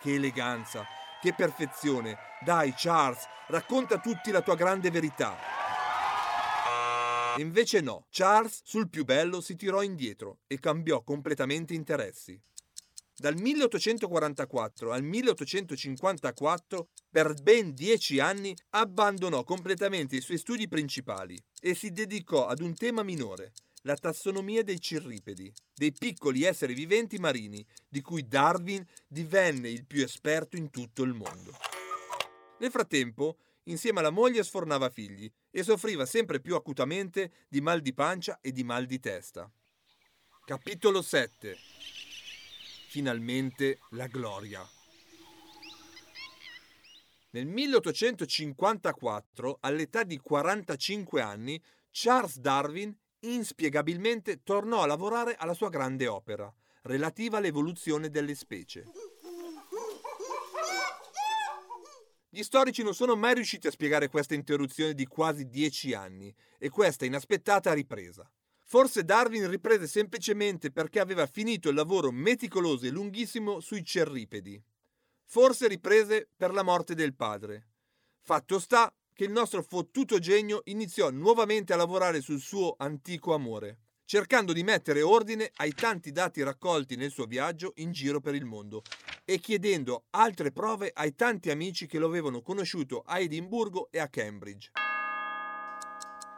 Che 0.00 0.12
eleganza, 0.12 0.84
che 1.20 1.32
perfezione. 1.32 2.18
Dai, 2.44 2.74
Charles, 2.76 3.24
racconta 3.46 3.94
a 3.94 4.00
tutti 4.00 4.32
la 4.32 4.42
tua 4.42 4.56
grande 4.56 4.90
verità. 4.90 5.36
E 7.36 7.40
invece 7.40 7.80
no, 7.80 8.06
Charles 8.10 8.62
sul 8.64 8.90
più 8.90 9.04
bello 9.04 9.40
si 9.40 9.54
tirò 9.54 9.80
indietro 9.80 10.40
e 10.48 10.58
cambiò 10.58 11.04
completamente 11.04 11.72
interessi. 11.72 12.36
Dal 13.14 13.38
1844 13.38 14.90
al 14.90 15.02
1854, 15.02 16.88
per 17.10 17.34
ben 17.42 17.74
dieci 17.74 18.18
anni, 18.18 18.56
abbandonò 18.70 19.44
completamente 19.44 20.16
i 20.16 20.20
suoi 20.20 20.38
studi 20.38 20.66
principali 20.66 21.38
e 21.60 21.74
si 21.74 21.92
dedicò 21.92 22.46
ad 22.46 22.60
un 22.60 22.74
tema 22.74 23.02
minore, 23.02 23.52
la 23.82 23.96
tassonomia 23.96 24.64
dei 24.64 24.80
cirripedi, 24.80 25.52
dei 25.74 25.92
piccoli 25.92 26.44
esseri 26.44 26.72
viventi 26.72 27.18
marini, 27.18 27.64
di 27.86 28.00
cui 28.00 28.26
Darwin 28.26 28.84
divenne 29.06 29.68
il 29.68 29.84
più 29.84 30.02
esperto 30.02 30.56
in 30.56 30.70
tutto 30.70 31.02
il 31.02 31.12
mondo. 31.12 31.52
Nel 32.60 32.70
frattempo, 32.70 33.36
insieme 33.64 34.00
alla 34.00 34.10
moglie 34.10 34.42
sfornava 34.42 34.88
figli 34.88 35.30
e 35.50 35.62
soffriva 35.62 36.06
sempre 36.06 36.40
più 36.40 36.54
acutamente 36.54 37.44
di 37.48 37.60
mal 37.60 37.80
di 37.80 37.92
pancia 37.92 38.38
e 38.40 38.52
di 38.52 38.64
mal 38.64 38.86
di 38.86 38.98
testa. 38.98 39.50
Capitolo 40.44 41.02
7 41.02 41.56
Finalmente 42.92 43.78
la 43.92 44.06
gloria. 44.06 44.62
Nel 47.30 47.46
1854, 47.46 49.56
all'età 49.60 50.02
di 50.02 50.18
45 50.18 51.22
anni, 51.22 51.58
Charles 51.90 52.36
Darwin 52.36 52.94
inspiegabilmente 53.20 54.42
tornò 54.42 54.82
a 54.82 54.86
lavorare 54.86 55.36
alla 55.36 55.54
sua 55.54 55.70
grande 55.70 56.06
opera, 56.06 56.54
relativa 56.82 57.38
all'evoluzione 57.38 58.10
delle 58.10 58.34
specie. 58.34 58.84
Gli 62.28 62.42
storici 62.42 62.82
non 62.82 62.92
sono 62.92 63.16
mai 63.16 63.32
riusciti 63.32 63.68
a 63.68 63.70
spiegare 63.70 64.08
questa 64.08 64.34
interruzione 64.34 64.92
di 64.92 65.06
quasi 65.06 65.48
dieci 65.48 65.94
anni 65.94 66.30
e 66.58 66.68
questa 66.68 67.06
inaspettata 67.06 67.72
ripresa. 67.72 68.30
Forse 68.72 69.04
Darwin 69.04 69.50
riprese 69.50 69.86
semplicemente 69.86 70.70
perché 70.70 70.98
aveva 70.98 71.26
finito 71.26 71.68
il 71.68 71.74
lavoro 71.74 72.10
meticoloso 72.10 72.86
e 72.86 72.88
lunghissimo 72.88 73.60
sui 73.60 73.84
cerripedi. 73.84 74.58
Forse 75.26 75.68
riprese 75.68 76.26
per 76.34 76.54
la 76.54 76.62
morte 76.62 76.94
del 76.94 77.14
padre. 77.14 77.66
Fatto 78.22 78.58
sta 78.58 78.90
che 79.12 79.24
il 79.24 79.30
nostro 79.30 79.62
fottuto 79.62 80.18
genio 80.18 80.62
iniziò 80.64 81.10
nuovamente 81.10 81.74
a 81.74 81.76
lavorare 81.76 82.22
sul 82.22 82.40
suo 82.40 82.74
antico 82.78 83.34
amore, 83.34 83.80
cercando 84.06 84.54
di 84.54 84.62
mettere 84.62 85.02
ordine 85.02 85.50
ai 85.56 85.74
tanti 85.74 86.10
dati 86.10 86.42
raccolti 86.42 86.96
nel 86.96 87.10
suo 87.10 87.26
viaggio 87.26 87.74
in 87.76 87.92
giro 87.92 88.20
per 88.20 88.34
il 88.34 88.46
mondo 88.46 88.84
e 89.26 89.38
chiedendo 89.38 90.04
altre 90.12 90.50
prove 90.50 90.90
ai 90.94 91.14
tanti 91.14 91.50
amici 91.50 91.86
che 91.86 91.98
lo 91.98 92.06
avevano 92.06 92.40
conosciuto 92.40 93.02
a 93.04 93.18
Edimburgo 93.18 93.88
e 93.90 93.98
a 93.98 94.08
Cambridge. 94.08 94.70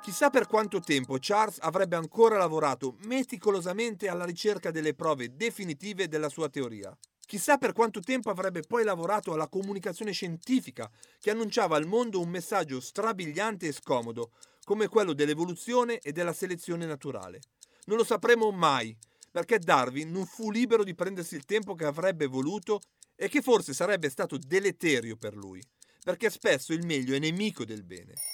Chissà 0.05 0.29
per 0.29 0.47
quanto 0.47 0.81
tempo 0.81 1.17
Charles 1.19 1.57
avrebbe 1.63 1.97
ancora 1.97 2.37
lavorato 2.37 2.97
meticolosamente 3.05 4.07
alla 4.07 4.27
ricerca 4.27 4.71
delle 4.71 4.93
prove 4.93 5.35
definitive 5.35 6.09
della 6.09 6.29
sua 6.29 6.51
teoria. 6.51 6.95
Chissà 7.25 7.57
per 7.57 7.73
quanto 7.73 8.01
tempo 8.01 8.29
avrebbe 8.29 8.61
poi 8.61 8.85
lavorato 8.85 9.33
alla 9.33 9.49
comunicazione 9.49 10.13
scientifica 10.13 10.91
che 11.19 11.31
annunciava 11.31 11.77
al 11.77 11.87
mondo 11.87 12.21
un 12.21 12.29
messaggio 12.29 12.81
strabiliante 12.81 13.67
e 13.67 13.73
scomodo, 13.73 14.33
come 14.65 14.89
quello 14.89 15.15
dell'evoluzione 15.15 16.01
e 16.01 16.13
della 16.13 16.35
selezione 16.35 16.85
naturale. 16.85 17.41
Non 17.87 17.97
lo 17.97 18.05
sapremo 18.05 18.51
mai, 18.51 18.95
perché 19.31 19.59
Darwin 19.59 20.11
non 20.11 20.27
fu 20.27 20.51
libero 20.51 20.85
di 20.85 20.95
prendersi 20.95 21.35
il 21.35 21.47
tempo 21.47 21.75
che 21.75 21.87
avrebbe 21.87 22.27
voluto 22.27 22.83
e 23.17 23.31
che 23.31 23.41
forse 23.41 23.73
sarebbe 23.73 24.11
stato 24.11 24.37
deleterio 24.37 25.17
per 25.17 25.35
lui, 25.35 25.63
perché 26.05 26.29
spesso 26.29 26.75
il 26.75 26.85
meglio 26.85 27.15
è 27.15 27.19
nemico 27.19 27.65
del 27.65 27.85
bene. 27.85 28.34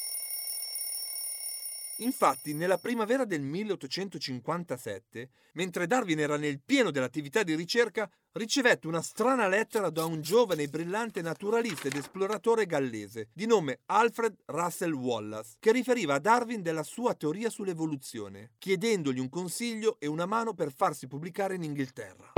Infatti, 2.03 2.55
nella 2.55 2.79
primavera 2.79 3.27
del 3.27 3.43
1857, 3.43 5.29
mentre 5.53 5.87
Darwin 5.87 6.21
era 6.21 6.39
nel 6.39 6.61
pieno 6.61 6.91
dell'attività 6.91 7.43
di 7.43 7.55
ricerca, 7.55 8.11
ricevette 8.33 8.87
una 8.87 9.03
strana 9.03 9.49
lettera 9.49 9.91
da 9.91 10.07
un 10.07 10.23
giovane 10.23 10.63
e 10.63 10.69
brillante 10.69 11.21
naturalista 11.21 11.89
ed 11.89 11.97
esploratore 11.97 12.65
gallese 12.65 13.29
di 13.35 13.45
nome 13.45 13.81
Alfred 13.87 14.35
Russel 14.47 14.93
Wallace, 14.93 15.57
che 15.59 15.73
riferiva 15.73 16.15
a 16.15 16.21
Darwin 16.21 16.63
della 16.63 16.85
sua 16.85 17.15
teoria 17.15 17.51
sull'evoluzione, 17.51 18.53
chiedendogli 18.59 19.19
un 19.19 19.29
consiglio 19.29 19.97
e 19.99 20.07
una 20.07 20.27
mano 20.27 20.55
per 20.55 20.73
farsi 20.73 21.07
pubblicare 21.07 21.57
in 21.57 21.65
Inghilterra. 21.65 22.33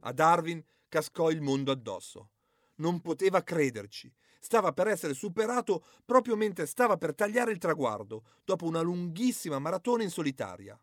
A 0.00 0.12
Darwin 0.12 0.62
cascò 0.88 1.30
il 1.30 1.40
mondo 1.40 1.72
addosso. 1.72 2.28
Non 2.76 3.00
poteva 3.00 3.42
crederci 3.42 4.12
stava 4.44 4.72
per 4.72 4.88
essere 4.88 5.14
superato 5.14 5.82
proprio 6.04 6.36
mentre 6.36 6.66
stava 6.66 6.98
per 6.98 7.14
tagliare 7.14 7.50
il 7.50 7.56
traguardo, 7.56 8.24
dopo 8.44 8.66
una 8.66 8.82
lunghissima 8.82 9.58
maratona 9.58 10.02
in 10.02 10.10
solitaria. 10.10 10.78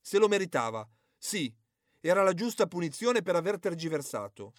Se 0.00 0.18
lo 0.18 0.28
meritava, 0.28 0.88
sì, 1.18 1.52
era 2.00 2.22
la 2.22 2.32
giusta 2.32 2.68
punizione 2.68 3.22
per 3.22 3.34
aver 3.34 3.58
tergiversato. 3.58 4.52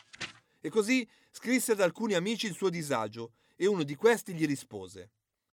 E 0.59 0.69
così 0.69 1.07
scrisse 1.31 1.71
ad 1.71 1.79
alcuni 1.79 2.13
amici 2.13 2.45
il 2.45 2.55
suo 2.55 2.69
disagio 2.69 3.35
e 3.55 3.67
uno 3.67 3.83
di 3.83 3.95
questi 3.95 4.33
gli 4.33 4.45
rispose. 4.45 5.11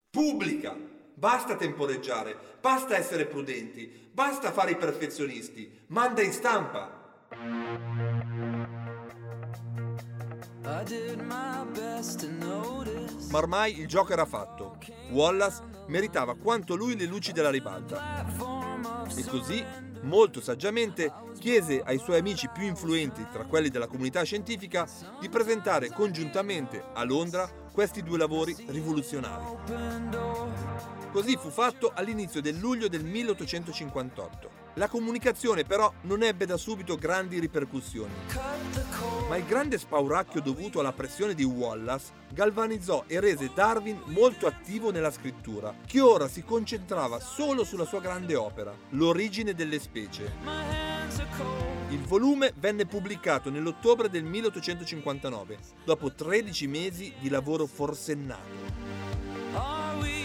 Pubblica! 0.08 0.74
Basta 1.12 1.54
temporeggiare, 1.54 2.34
basta 2.62 2.96
essere 2.96 3.26
prudenti, 3.26 4.08
basta 4.10 4.52
fare 4.52 4.70
i 4.70 4.76
perfezionisti, 4.76 5.80
manda 5.88 6.22
in 6.22 6.32
stampa! 6.32 8.08
Ma 13.30 13.38
ormai 13.38 13.78
il 13.78 13.86
gioco 13.86 14.12
era 14.12 14.24
fatto. 14.24 14.78
Wallace 15.10 15.62
meritava 15.88 16.36
quanto 16.36 16.74
lui 16.74 16.96
le 16.96 17.06
luci 17.06 17.32
della 17.32 17.50
ribalta. 17.50 18.24
E 19.14 19.24
così, 19.24 19.64
molto 20.02 20.40
saggiamente, 20.40 21.12
chiese 21.38 21.82
ai 21.84 21.98
suoi 21.98 22.18
amici 22.18 22.48
più 22.48 22.64
influenti 22.64 23.26
tra 23.30 23.44
quelli 23.44 23.68
della 23.68 23.86
comunità 23.86 24.22
scientifica 24.22 24.86
di 25.20 25.28
presentare 25.28 25.90
congiuntamente 25.90 26.82
a 26.94 27.04
Londra 27.04 27.48
questi 27.72 28.02
due 28.02 28.18
lavori 28.18 28.56
rivoluzionari. 28.68 29.44
Così 31.12 31.36
fu 31.36 31.50
fatto 31.50 31.90
all'inizio 31.92 32.40
del 32.40 32.56
luglio 32.56 32.86
del 32.86 33.04
1858. 33.04 34.68
La 34.74 34.86
comunicazione 34.86 35.64
però 35.64 35.92
non 36.02 36.22
ebbe 36.22 36.46
da 36.46 36.56
subito 36.56 36.94
grandi 36.94 37.40
ripercussioni, 37.40 38.12
ma 39.28 39.36
il 39.36 39.44
grande 39.44 39.76
spauracchio 39.76 40.40
dovuto 40.40 40.78
alla 40.78 40.92
pressione 40.92 41.34
di 41.34 41.42
Wallace 41.42 42.12
galvanizzò 42.32 43.04
e 43.08 43.18
rese 43.18 43.50
Darwin 43.52 44.00
molto 44.06 44.46
attivo 44.46 44.92
nella 44.92 45.10
scrittura, 45.10 45.74
che 45.84 46.00
ora 46.00 46.28
si 46.28 46.44
concentrava 46.44 47.18
solo 47.18 47.64
sulla 47.64 47.84
sua 47.84 48.00
grande 48.00 48.36
opera, 48.36 48.72
L'origine 48.90 49.52
delle 49.52 49.80
specie. 49.80 50.32
Il 51.88 52.02
volume 52.02 52.52
venne 52.56 52.86
pubblicato 52.86 53.50
nell'ottobre 53.50 54.08
del 54.08 54.22
1859, 54.22 55.58
dopo 55.84 56.12
13 56.12 56.68
mesi 56.68 57.12
di 57.18 57.28
lavoro 57.28 57.66
forsennato. 57.66 60.19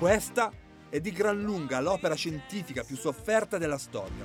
Questa 0.00 0.50
è 0.88 0.98
di 0.98 1.12
gran 1.12 1.42
lunga 1.42 1.78
l'opera 1.78 2.14
scientifica 2.14 2.82
più 2.82 2.96
sofferta 2.96 3.58
della 3.58 3.76
storia. 3.76 4.24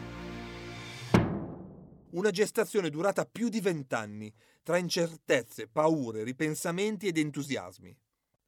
Una 2.11 2.31
gestazione 2.31 2.89
durata 2.89 3.25
più 3.25 3.49
di 3.49 3.59
vent'anni, 3.59 4.33
tra 4.63 4.77
incertezze, 4.77 5.67
paure, 5.67 6.23
ripensamenti 6.23 7.07
ed 7.07 7.17
entusiasmi. 7.17 7.93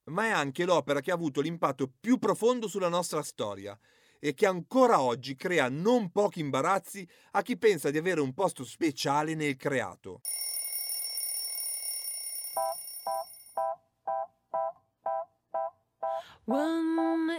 Ma 0.05 0.28
è 0.28 0.30
anche 0.30 0.63
l'opera 0.63 1.01
che 1.01 1.11
ha 1.11 1.15
avuto 1.15 1.41
l'impatto 1.41 1.91
più 1.99 2.17
profondo 2.17 2.69
sulla 2.69 2.88
nostra 2.88 3.21
storia 3.21 3.78
e 4.19 4.34
che 4.34 4.45
ancora 4.45 5.01
oggi 5.01 5.36
crea 5.36 5.67
non 5.67 6.13
pochi 6.13 6.39
imbarazzi 6.39 7.05
a 7.32 7.41
chi 7.41 7.57
pensa 7.57 7.91
di 7.91 7.97
avere 7.97 8.21
un 8.21 8.34
posto 8.34 8.63
speciale 8.63 9.36
nel 9.36 9.57
creato. 9.57 10.21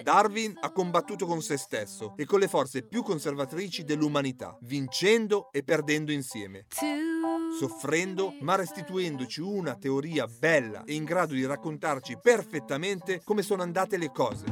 Darwin 0.03 0.55
ha 0.61 0.71
combattuto 0.71 1.25
con 1.25 1.41
se 1.41 1.57
stesso 1.57 2.13
e 2.17 2.27
con 2.27 2.41
le 2.41 2.49
forze 2.49 2.83
più 2.83 3.03
conservatrici 3.03 3.83
dell'umanità, 3.83 4.55
vincendo 4.61 5.49
e 5.51 5.63
perdendo 5.63 6.13
insieme, 6.13 6.67
soffrendo 7.59 8.35
ma 8.41 8.55
restituendoci 8.55 9.41
una 9.41 9.77
teoria 9.77 10.27
bella 10.27 10.85
e 10.85 10.93
in 10.93 11.05
grado 11.05 11.33
di 11.33 11.47
raccontarci 11.47 12.19
perfettamente 12.21 13.23
come 13.25 13.41
sono 13.41 13.63
andate 13.63 13.97
le 13.97 14.13
cose. 14.13 14.45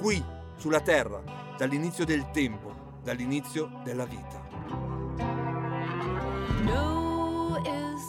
Qui, 0.00 0.24
sulla 0.56 0.80
Terra, 0.80 1.20
dall'inizio 1.58 2.04
del 2.04 2.30
tempo, 2.30 3.00
dall'inizio 3.02 3.80
della 3.82 4.04
vita. 4.04 4.46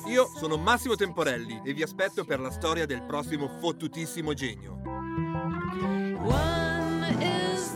Io 0.07 0.31
sono 0.37 0.55
Massimo 0.57 0.95
Temporelli 0.95 1.61
e 1.65 1.73
vi 1.73 1.83
aspetto 1.83 2.23
per 2.23 2.39
la 2.39 2.49
storia 2.49 2.85
del 2.85 3.03
prossimo 3.03 3.49
fottutissimo 3.59 4.33
genio. 4.33 4.79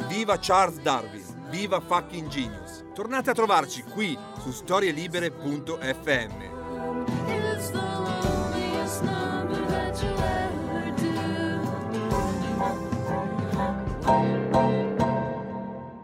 Viva 0.07 0.37
Charles 0.39 0.79
Darwin, 0.79 1.49
viva 1.49 1.81
fucking 1.81 2.29
genius. 2.29 2.85
Tornate 2.93 3.31
a 3.31 3.33
trovarci 3.33 3.83
qui 3.83 4.17
su 4.39 4.51
storielibere.fm. 4.51 6.49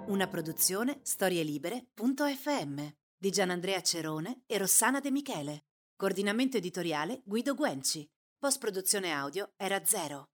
Una 0.07 0.27
produzione 0.27 0.99
storielibere.fm 1.03 2.87
di 3.17 3.29
Gianandrea 3.31 3.81
Cerone 3.81 4.41
e 4.45 4.57
Rossana 4.57 4.99
De 4.99 5.11
Michele. 5.11 5.61
Coordinamento 5.99 6.57
editoriale 6.57 7.23
Guido 7.25 7.55
Guenci. 7.55 8.07
Post 8.37 8.59
produzione 8.59 9.11
audio 9.11 9.53
era 9.57 9.83
zero. 9.83 10.27